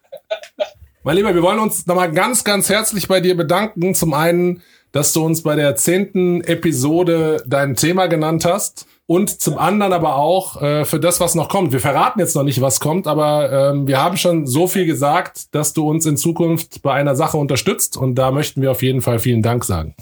Mein 1.03 1.17
Lieber, 1.17 1.35
wir 1.35 1.43
wollen 1.43 1.59
uns 1.59 1.87
nochmal 1.87 2.11
ganz, 2.11 2.45
ganz 2.45 2.69
herzlich 2.71 3.09
bei 3.09 3.21
dir 3.21 3.37
bedanken. 3.37 3.95
Zum 3.95 4.15
einen, 4.15 4.63
dass 4.91 5.13
du 5.13 5.25
uns 5.25 5.43
bei 5.43 5.55
der 5.55 5.77
zehnten 5.77 6.43
Episode 6.43 7.43
dein 7.47 7.77
Thema 7.77 8.07
genannt 8.07 8.45
hast. 8.47 8.87
Und 9.13 9.41
zum 9.43 9.59
anderen 9.59 9.93
aber 9.93 10.15
auch 10.15 10.63
äh, 10.63 10.85
für 10.85 11.01
das, 11.01 11.19
was 11.19 11.35
noch 11.35 11.49
kommt. 11.49 11.73
Wir 11.73 11.81
verraten 11.81 12.21
jetzt 12.21 12.37
noch 12.37 12.45
nicht, 12.45 12.61
was 12.61 12.79
kommt, 12.79 13.09
aber 13.09 13.73
ähm, 13.73 13.89
wir 13.89 14.01
haben 14.01 14.17
schon 14.17 14.47
so 14.47 14.69
viel 14.69 14.87
gesagt, 14.87 15.53
dass 15.53 15.73
du 15.73 15.91
uns 15.91 16.07
in 16.07 16.17
Zukunft 16.17 16.81
bei 16.83 16.93
einer 16.93 17.17
Sache 17.17 17.37
unterstützt. 17.37 17.97
Und 17.97 18.15
da 18.15 18.31
möchten 18.31 18.63
wir 18.63 18.71
auf 18.71 18.83
jeden 18.85 19.01
Fall 19.03 19.19
vielen 19.19 19.43
Dank 19.43 19.65
sagen. 19.65 19.97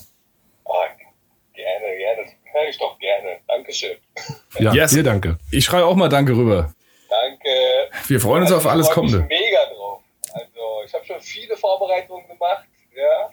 Oh, 0.64 0.72
gerne, 1.54 1.96
gerne. 1.96 2.22
Das 2.22 2.52
höre 2.52 2.68
ich 2.68 2.78
doch 2.78 2.98
gerne. 2.98 3.38
Dankeschön. 3.48 3.96
Ja, 4.58 4.74
Yes. 4.74 4.90
dir 4.90 5.02
danke. 5.02 5.38
Ich 5.52 5.64
schreibe 5.64 5.86
auch 5.86 5.96
mal 5.96 6.10
Danke 6.10 6.36
rüber. 6.36 6.74
Danke. 7.08 7.48
Wir 8.08 8.20
freuen 8.20 8.42
uns 8.42 8.52
Also, 8.52 8.56
auf 8.58 8.64
ich 8.66 8.70
alles 8.72 8.90
Kommende. 8.90 9.20
mega 9.20 9.74
drauf. 9.74 10.00
Also, 10.34 10.60
ich 10.84 10.92
habe 10.92 11.06
schon 11.06 11.20
viele 11.22 11.56
Vorbereitungen 11.56 12.28
gemacht. 12.28 12.66
Ja. 12.94 13.30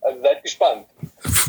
Also 0.00 0.22
seid 0.22 0.42
gespannt. 0.44 0.86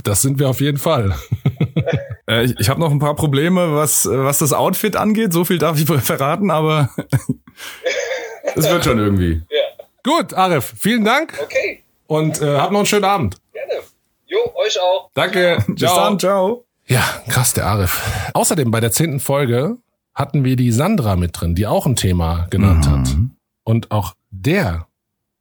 Das 0.03 0.23
sind 0.23 0.39
wir 0.39 0.49
auf 0.49 0.59
jeden 0.59 0.79
Fall. 0.79 1.13
Äh, 2.29 2.45
ich 2.45 2.59
ich 2.59 2.69
habe 2.69 2.79
noch 2.79 2.91
ein 2.91 2.99
paar 2.99 3.15
Probleme, 3.15 3.75
was, 3.75 4.05
was 4.09 4.37
das 4.39 4.53
Outfit 4.53 4.95
angeht. 4.95 5.33
So 5.33 5.43
viel 5.45 5.57
darf 5.57 5.79
ich 5.79 5.85
verraten, 6.03 6.51
aber 6.51 6.89
es 8.55 8.69
wird 8.69 8.83
schon 8.85 8.99
irgendwie. 8.99 9.41
Ja. 9.49 9.83
Gut, 10.03 10.33
Arif, 10.33 10.73
vielen 10.77 11.05
Dank 11.05 11.33
Okay. 11.41 11.83
und 12.07 12.41
äh, 12.41 12.57
habt 12.57 12.71
noch 12.71 12.79
einen 12.79 12.85
schönen 12.85 13.05
Abend. 13.05 13.37
Gerne. 13.53 13.83
Jo, 14.27 14.39
euch 14.55 14.77
auch. 14.79 15.09
Danke. 15.13 15.63
Bis 15.67 15.93
dann, 15.93 16.19
ciao. 16.19 16.65
Ja, 16.87 17.03
krass, 17.29 17.53
der 17.53 17.65
Arif. 17.67 18.01
Außerdem 18.33 18.69
bei 18.69 18.81
der 18.81 18.91
zehnten 18.91 19.19
Folge 19.21 19.77
hatten 20.13 20.43
wir 20.43 20.55
die 20.57 20.71
Sandra 20.71 21.15
mit 21.15 21.39
drin, 21.39 21.55
die 21.55 21.65
auch 21.67 21.85
ein 21.85 21.95
Thema 21.95 22.47
genannt 22.49 22.87
hat. 22.87 23.15
Und 23.63 23.91
auch 23.91 24.13
der 24.31 24.87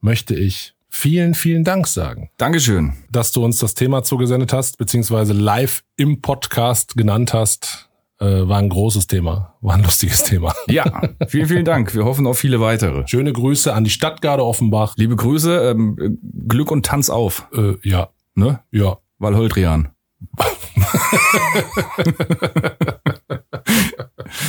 möchte 0.01 0.35
ich 0.35 0.75
vielen, 0.95 1.35
vielen 1.35 1.65
Dank 1.65 1.87
sagen, 1.89 2.31
Dankeschön. 2.37 2.93
dass 3.11 3.33
du 3.33 3.43
uns 3.45 3.57
das 3.59 3.73
Thema 3.75 4.03
zugesendet 4.03 4.53
hast, 4.53 4.77
beziehungsweise 4.79 5.33
live 5.33 5.83
im 5.97 6.21
Podcast 6.21 6.97
genannt 6.97 7.33
hast. 7.33 7.89
Äh, 8.21 8.47
war 8.47 8.59
ein 8.59 8.69
großes 8.69 9.07
Thema, 9.09 9.55
war 9.63 9.75
ein 9.75 9.83
lustiges 9.83 10.23
Thema. 10.29 10.55
Ja, 10.69 11.03
vielen, 11.27 11.49
vielen 11.49 11.65
Dank. 11.65 11.95
Wir 11.95 12.05
hoffen 12.05 12.27
auf 12.27 12.39
viele 12.39 12.61
weitere. 12.61 13.07
Schöne 13.09 13.33
Grüße 13.33 13.73
an 13.75 13.83
die 13.85 13.91
Stadtgarde 13.91 14.45
Offenbach. 14.45 14.95
Liebe 14.97 15.17
Grüße, 15.17 15.71
ähm, 15.71 16.19
Glück 16.47 16.71
und 16.71 16.87
Tanz 16.87 17.11
auf, 17.11 17.49
Äh, 17.55 17.75
ja, 17.83 18.11
ne? 18.35 18.61
ja. 18.71 18.99
Walholdrian. 19.19 19.89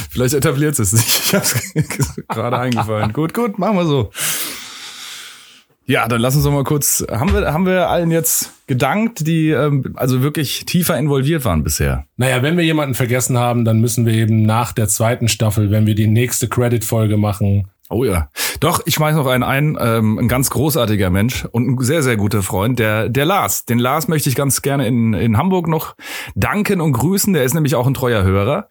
Vielleicht 0.10 0.34
etabliert 0.36 0.78
es 0.80 0.92
sich. 0.92 1.02
Ich 1.26 1.34
hab's 1.36 1.74
gerade 2.28 2.58
eingefallen. 2.60 3.14
Gut, 3.14 3.34
gut, 3.34 3.58
machen 3.60 3.78
wir 3.78 3.86
so. 3.86 4.12
Ja, 5.86 6.08
dann 6.08 6.22
lass 6.22 6.36
uns 6.36 6.46
doch 6.46 6.52
mal 6.52 6.64
kurz. 6.64 7.06
Haben 7.12 7.34
wir, 7.34 7.54
haben 7.54 7.66
wir 7.66 7.90
allen 7.90 8.12
jetzt 8.12 8.52
gedankt, 8.68 9.28
die 9.28 9.50
ähm, 9.50 9.94
also 9.96 10.22
wirklich 10.22 10.66
tiefer 10.66 10.98
involviert 10.98 11.44
waren 11.44 11.64
bisher? 11.64 12.06
Naja, 12.16 12.42
wenn 12.42 12.56
wir 12.56 12.64
jemanden 12.64 12.96
vergessen 12.96 13.38
haben, 13.38 13.66
dann 13.66 13.82
müssen 13.82 14.06
wir 14.06 14.14
eben 14.14 14.44
nach 14.44 14.72
der 14.72 14.88
zweiten 14.88 15.28
Staffel, 15.28 15.72
wenn 15.72 15.86
wir 15.86 15.96
die 15.96 16.08
nächste 16.08 16.48
Credit-Folge 16.48 17.18
machen, 17.18 17.68
Oh 17.90 18.06
ja. 18.06 18.30
Doch, 18.60 18.82
ich 18.86 18.96
schmeiß 18.96 19.16
noch 19.16 19.28
einen 19.28 19.44
ein, 19.44 19.78
ähm, 19.80 20.18
ein 20.18 20.28
ganz 20.28 20.50
großartiger 20.50 21.10
Mensch 21.10 21.46
und 21.52 21.68
ein 21.68 21.84
sehr, 21.84 22.02
sehr 22.02 22.16
guter 22.16 22.42
Freund, 22.42 22.80
der, 22.80 23.10
der 23.10 23.26
Lars. 23.26 23.66
Den 23.66 23.78
Lars 23.78 24.08
möchte 24.08 24.30
ich 24.30 24.36
ganz 24.36 24.62
gerne 24.62 24.88
in, 24.88 25.14
in 25.14 25.38
Hamburg 25.38 25.68
noch 25.68 25.96
danken 26.34 26.82
und 26.82 26.94
grüßen. 26.94 27.34
Der 27.34 27.44
ist 27.44 27.54
nämlich 27.54 27.76
auch 27.76 27.86
ein 27.86 27.94
treuer 27.94 28.24
Hörer. 28.24 28.70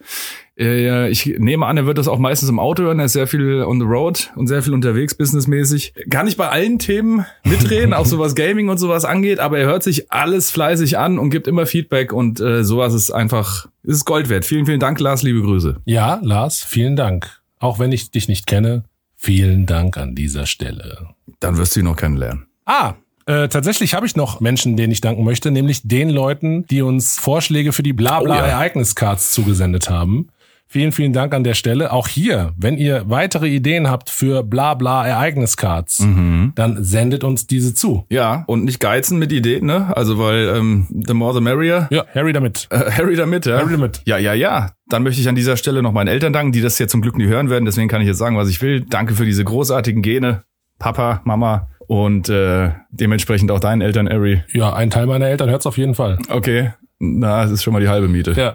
Äh, 0.58 1.10
ich 1.10 1.26
nehme 1.38 1.66
an, 1.66 1.76
er 1.76 1.86
wird 1.86 1.98
das 1.98 2.08
auch 2.08 2.18
meistens 2.18 2.48
im 2.48 2.58
Auto 2.58 2.84
hören. 2.84 2.98
Er 2.98 3.06
ist 3.06 3.12
sehr 3.12 3.26
viel 3.26 3.62
on 3.62 3.80
the 3.80 3.86
road 3.86 4.32
und 4.36 4.46
sehr 4.46 4.62
viel 4.62 4.74
unterwegs, 4.74 5.14
businessmäßig. 5.14 5.94
Kann 6.10 6.26
nicht 6.26 6.38
bei 6.38 6.48
allen 6.48 6.78
Themen 6.78 7.26
mitreden, 7.44 7.92
auch 7.94 8.06
so 8.06 8.18
was 8.18 8.34
Gaming 8.34 8.68
und 8.68 8.78
sowas 8.78 9.04
angeht, 9.04 9.40
aber 9.40 9.58
er 9.58 9.66
hört 9.66 9.82
sich 9.82 10.10
alles 10.10 10.50
fleißig 10.50 10.98
an 10.98 11.18
und 11.18 11.30
gibt 11.30 11.46
immer 11.46 11.66
Feedback 11.66 12.12
und 12.12 12.40
äh, 12.40 12.64
sowas 12.64 12.94
ist 12.94 13.10
einfach, 13.10 13.68
ist 13.82 14.04
Gold 14.04 14.28
wert. 14.28 14.44
Vielen, 14.44 14.66
vielen 14.66 14.80
Dank, 14.80 15.00
Lars. 15.00 15.22
Liebe 15.22 15.42
Grüße. 15.42 15.80
Ja, 15.84 16.20
Lars, 16.22 16.62
vielen 16.64 16.96
Dank. 16.96 17.42
Auch 17.58 17.78
wenn 17.78 17.92
ich 17.92 18.10
dich 18.10 18.28
nicht 18.28 18.46
kenne, 18.46 18.84
Vielen 19.24 19.66
Dank 19.66 19.98
an 19.98 20.16
dieser 20.16 20.46
Stelle. 20.46 21.10
Dann 21.38 21.56
wirst 21.56 21.76
du 21.76 21.80
ihn 21.80 21.84
noch 21.84 21.94
kennenlernen. 21.94 22.46
Ah, 22.64 22.94
äh, 23.26 23.46
tatsächlich 23.46 23.94
habe 23.94 24.04
ich 24.04 24.16
noch 24.16 24.40
Menschen, 24.40 24.76
denen 24.76 24.92
ich 24.92 25.00
danken 25.00 25.22
möchte, 25.22 25.52
nämlich 25.52 25.82
den 25.86 26.10
Leuten, 26.10 26.66
die 26.66 26.82
uns 26.82 27.20
Vorschläge 27.20 27.72
für 27.72 27.84
die 27.84 27.92
Blabla-Ereigniscards 27.92 29.30
zugesendet 29.30 29.88
haben. 29.88 30.30
Vielen, 30.72 30.92
vielen 30.92 31.12
Dank 31.12 31.34
an 31.34 31.44
der 31.44 31.52
Stelle. 31.52 31.92
Auch 31.92 32.08
hier, 32.08 32.54
wenn 32.56 32.78
ihr 32.78 33.02
weitere 33.04 33.46
Ideen 33.46 33.90
habt 33.90 34.08
für 34.08 34.42
Blabla 34.42 35.06
Ereigniscards, 35.06 36.00
mhm. 36.00 36.52
dann 36.54 36.82
sendet 36.82 37.24
uns 37.24 37.46
diese 37.46 37.74
zu. 37.74 38.06
Ja, 38.08 38.44
und 38.46 38.64
nicht 38.64 38.80
geizen 38.80 39.18
mit 39.18 39.32
Ideen, 39.32 39.66
ne? 39.66 39.94
Also 39.94 40.18
weil 40.18 40.48
ähm, 40.56 40.86
the 41.06 41.12
more 41.12 41.34
the 41.34 41.42
merrier. 41.42 41.88
Ja, 41.90 42.06
Harry 42.14 42.32
damit. 42.32 42.68
Äh, 42.70 42.90
Harry 42.90 43.16
damit, 43.16 43.44
ja. 43.44 43.58
Harry 43.58 43.72
damit. 43.72 44.00
Ja, 44.06 44.16
ja, 44.16 44.32
ja. 44.32 44.70
Dann 44.88 45.02
möchte 45.02 45.20
ich 45.20 45.28
an 45.28 45.34
dieser 45.34 45.58
Stelle 45.58 45.82
noch 45.82 45.92
meinen 45.92 46.08
Eltern 46.08 46.32
danken, 46.32 46.52
die 46.52 46.62
das 46.62 46.78
jetzt 46.78 46.92
zum 46.92 47.02
Glück 47.02 47.18
nie 47.18 47.26
hören 47.26 47.50
werden. 47.50 47.66
Deswegen 47.66 47.88
kann 47.88 48.00
ich 48.00 48.06
jetzt 48.06 48.16
sagen, 48.16 48.38
was 48.38 48.48
ich 48.48 48.62
will. 48.62 48.80
Danke 48.80 49.12
für 49.12 49.26
diese 49.26 49.44
großartigen 49.44 50.00
Gene. 50.00 50.44
Papa, 50.78 51.20
Mama, 51.24 51.68
und 51.86 52.30
äh, 52.30 52.70
dementsprechend 52.90 53.50
auch 53.50 53.60
deinen 53.60 53.82
Eltern, 53.82 54.08
Harry. 54.08 54.42
Ja, 54.54 54.72
ein 54.72 54.88
Teil 54.88 55.06
meiner 55.06 55.26
Eltern 55.26 55.50
hört's 55.50 55.66
auf 55.66 55.76
jeden 55.76 55.94
Fall. 55.94 56.16
Okay, 56.30 56.70
na, 57.04 57.42
es 57.42 57.50
ist 57.50 57.64
schon 57.64 57.72
mal 57.72 57.80
die 57.80 57.88
halbe 57.88 58.06
Miete. 58.06 58.30
Ja. 58.30 58.54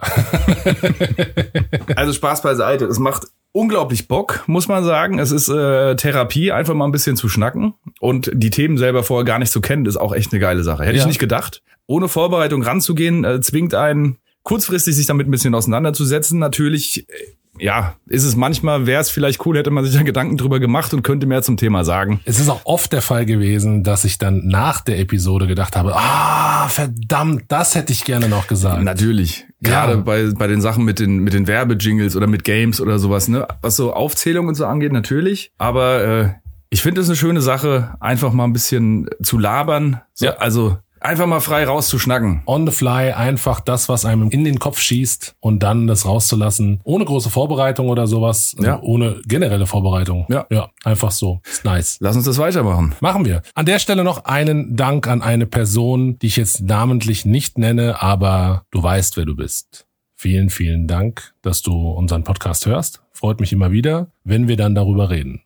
also 1.97 2.13
Spaß 2.13 2.41
beiseite. 2.41 2.85
Es 2.85 2.97
macht 2.97 3.27
unglaublich 3.51 4.07
Bock, 4.07 4.45
muss 4.47 4.69
man 4.69 4.85
sagen. 4.85 5.19
Es 5.19 5.31
ist 5.31 5.49
äh, 5.49 5.97
Therapie, 5.97 6.53
einfach 6.53 6.73
mal 6.73 6.85
ein 6.85 6.93
bisschen 6.93 7.17
zu 7.17 7.27
schnacken. 7.27 7.73
Und 7.99 8.31
die 8.33 8.49
Themen 8.49 8.77
selber 8.77 9.03
vorher 9.03 9.25
gar 9.25 9.39
nicht 9.39 9.51
zu 9.51 9.59
kennen, 9.59 9.85
ist 9.85 9.97
auch 9.97 10.15
echt 10.15 10.31
eine 10.31 10.39
geile 10.39 10.63
Sache. 10.63 10.85
Hätte 10.85 10.95
ja. 10.95 11.01
ich 11.01 11.07
nicht 11.07 11.19
gedacht. 11.19 11.61
Ohne 11.87 12.07
Vorbereitung 12.07 12.63
ranzugehen, 12.63 13.25
äh, 13.25 13.41
zwingt 13.41 13.75
einen 13.75 14.15
kurzfristig 14.43 14.95
sich 14.95 15.07
damit 15.07 15.27
ein 15.27 15.31
bisschen 15.31 15.53
auseinanderzusetzen. 15.53 16.39
Natürlich 16.39 17.09
äh, 17.09 17.13
ja, 17.59 17.95
ist 18.07 18.23
es 18.23 18.35
manchmal, 18.35 18.85
wäre 18.85 19.01
es 19.01 19.09
vielleicht 19.09 19.45
cool, 19.45 19.57
hätte 19.57 19.71
man 19.71 19.83
sich 19.85 19.93
ja 19.95 20.03
Gedanken 20.03 20.37
drüber 20.37 20.59
gemacht 20.59 20.93
und 20.93 21.03
könnte 21.03 21.27
mehr 21.27 21.41
zum 21.41 21.57
Thema 21.57 21.83
sagen. 21.83 22.19
Es 22.25 22.39
ist 22.39 22.49
auch 22.49 22.61
oft 22.65 22.93
der 22.93 23.01
Fall 23.01 23.25
gewesen, 23.25 23.83
dass 23.83 24.05
ich 24.05 24.17
dann 24.17 24.47
nach 24.47 24.81
der 24.81 24.99
Episode 24.99 25.47
gedacht 25.47 25.75
habe, 25.75 25.95
ah, 25.95 26.67
verdammt, 26.69 27.43
das 27.47 27.75
hätte 27.75 27.93
ich 27.93 28.03
gerne 28.03 28.29
noch 28.29 28.47
gesagt. 28.47 28.83
Natürlich. 28.83 29.45
Gerade 29.61 29.93
ja. 29.93 29.99
bei, 29.99 30.31
bei 30.37 30.47
den 30.47 30.61
Sachen 30.61 30.85
mit 30.85 30.99
den, 30.99 31.19
mit 31.19 31.33
den 31.33 31.47
Werbejingles 31.47 32.15
oder 32.15 32.27
mit 32.27 32.43
Games 32.43 32.79
oder 32.79 32.99
sowas, 32.99 33.27
ne? 33.27 33.47
Was 33.61 33.75
so 33.75 33.93
Aufzählung 33.93 34.47
und 34.47 34.55
so 34.55 34.65
angeht, 34.65 34.91
natürlich. 34.91 35.51
Aber 35.57 36.03
äh, 36.03 36.29
ich 36.69 36.81
finde 36.81 37.01
es 37.01 37.07
eine 37.07 37.15
schöne 37.15 37.41
Sache, 37.41 37.95
einfach 37.99 38.33
mal 38.33 38.43
ein 38.43 38.53
bisschen 38.53 39.09
zu 39.21 39.37
labern. 39.37 40.01
So, 40.13 40.27
ja. 40.27 40.33
Also 40.33 40.77
Einfach 40.99 41.27
mal 41.27 41.39
frei 41.39 41.65
rauszuschnacken. 41.65 42.41
On 42.45 42.65
the 42.65 42.73
fly, 42.73 43.11
einfach 43.11 43.59
das, 43.59 43.87
was 43.89 44.05
einem 44.05 44.29
in 44.29 44.43
den 44.43 44.59
Kopf 44.59 44.79
schießt 44.79 45.35
und 45.39 45.61
dann 45.63 45.87
das 45.87 46.05
rauszulassen. 46.05 46.79
Ohne 46.83 47.05
große 47.05 47.29
Vorbereitung 47.29 47.89
oder 47.89 48.07
sowas. 48.07 48.55
Also 48.57 48.69
ja. 48.69 48.79
Ohne 48.81 49.21
generelle 49.25 49.67
Vorbereitung. 49.67 50.25
Ja. 50.29 50.45
Ja, 50.49 50.69
einfach 50.83 51.11
so. 51.11 51.41
Ist 51.45 51.65
nice. 51.65 51.97
Lass 51.99 52.15
uns 52.15 52.25
das 52.25 52.37
weitermachen. 52.37 52.95
Machen 52.99 53.25
wir. 53.25 53.41
An 53.53 53.65
der 53.65 53.79
Stelle 53.79 54.03
noch 54.03 54.25
einen 54.25 54.75
Dank 54.75 55.07
an 55.07 55.21
eine 55.21 55.45
Person, 55.45 56.17
die 56.19 56.27
ich 56.27 56.37
jetzt 56.37 56.61
namentlich 56.61 57.25
nicht 57.25 57.57
nenne, 57.57 58.01
aber 58.01 58.63
du 58.71 58.81
weißt, 58.81 59.17
wer 59.17 59.25
du 59.25 59.35
bist. 59.35 59.87
Vielen, 60.15 60.49
vielen 60.49 60.87
Dank, 60.87 61.33
dass 61.43 61.61
du 61.61 61.91
unseren 61.91 62.23
Podcast 62.23 62.65
hörst. 62.65 63.03
Freut 63.13 63.39
mich 63.39 63.53
immer 63.53 63.71
wieder, 63.71 64.11
wenn 64.23 64.47
wir 64.47 64.57
dann 64.57 64.73
darüber 64.73 65.09
reden. 65.09 65.43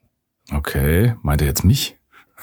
Okay, 0.53 1.15
meint 1.21 1.41
er 1.41 1.47
jetzt 1.47 1.65
mich? 1.65 1.97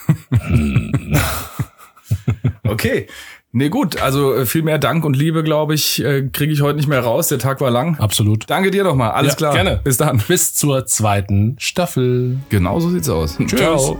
Okay. 2.64 3.06
Nee, 3.50 3.70
gut, 3.70 4.00
also 4.02 4.34
äh, 4.34 4.46
viel 4.46 4.62
mehr 4.62 4.78
Dank 4.78 5.06
und 5.06 5.16
Liebe, 5.16 5.42
glaube 5.42 5.74
ich, 5.74 6.04
äh, 6.04 6.28
kriege 6.28 6.52
ich 6.52 6.60
heute 6.60 6.76
nicht 6.76 6.88
mehr 6.88 7.00
raus. 7.00 7.28
Der 7.28 7.38
Tag 7.38 7.62
war 7.62 7.70
lang. 7.70 7.98
Absolut. 7.98 8.44
Danke 8.48 8.70
dir 8.70 8.84
nochmal. 8.84 9.12
Alles 9.12 9.32
ja, 9.32 9.36
klar. 9.36 9.54
Gerne. 9.54 9.80
Bis 9.82 9.96
dann. 9.96 10.22
Bis 10.28 10.54
zur 10.54 10.84
zweiten 10.84 11.56
Staffel. 11.58 12.36
Genau 12.50 12.78
so 12.78 12.90
sieht's 12.90 13.08
aus. 13.08 13.38
Tschüss. 13.38 13.58
Ciao. 13.58 13.98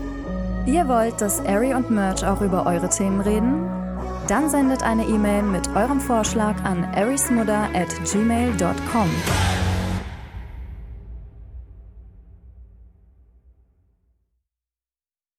Ihr 0.67 0.87
wollt, 0.87 1.19
dass 1.19 1.43
Ari 1.43 1.73
und 1.73 1.89
Merch 1.89 2.23
auch 2.23 2.41
über 2.41 2.67
eure 2.67 2.89
Themen 2.89 3.21
reden? 3.21 3.65
Dann 4.27 4.49
sendet 4.51 4.83
eine 4.83 5.05
E-Mail 5.05 5.41
mit 5.41 5.67
eurem 5.75 5.99
Vorschlag 5.99 6.63
an 6.63 6.85
arismudder 6.93 7.69
at 7.73 7.89
gmail.com. 8.05 9.09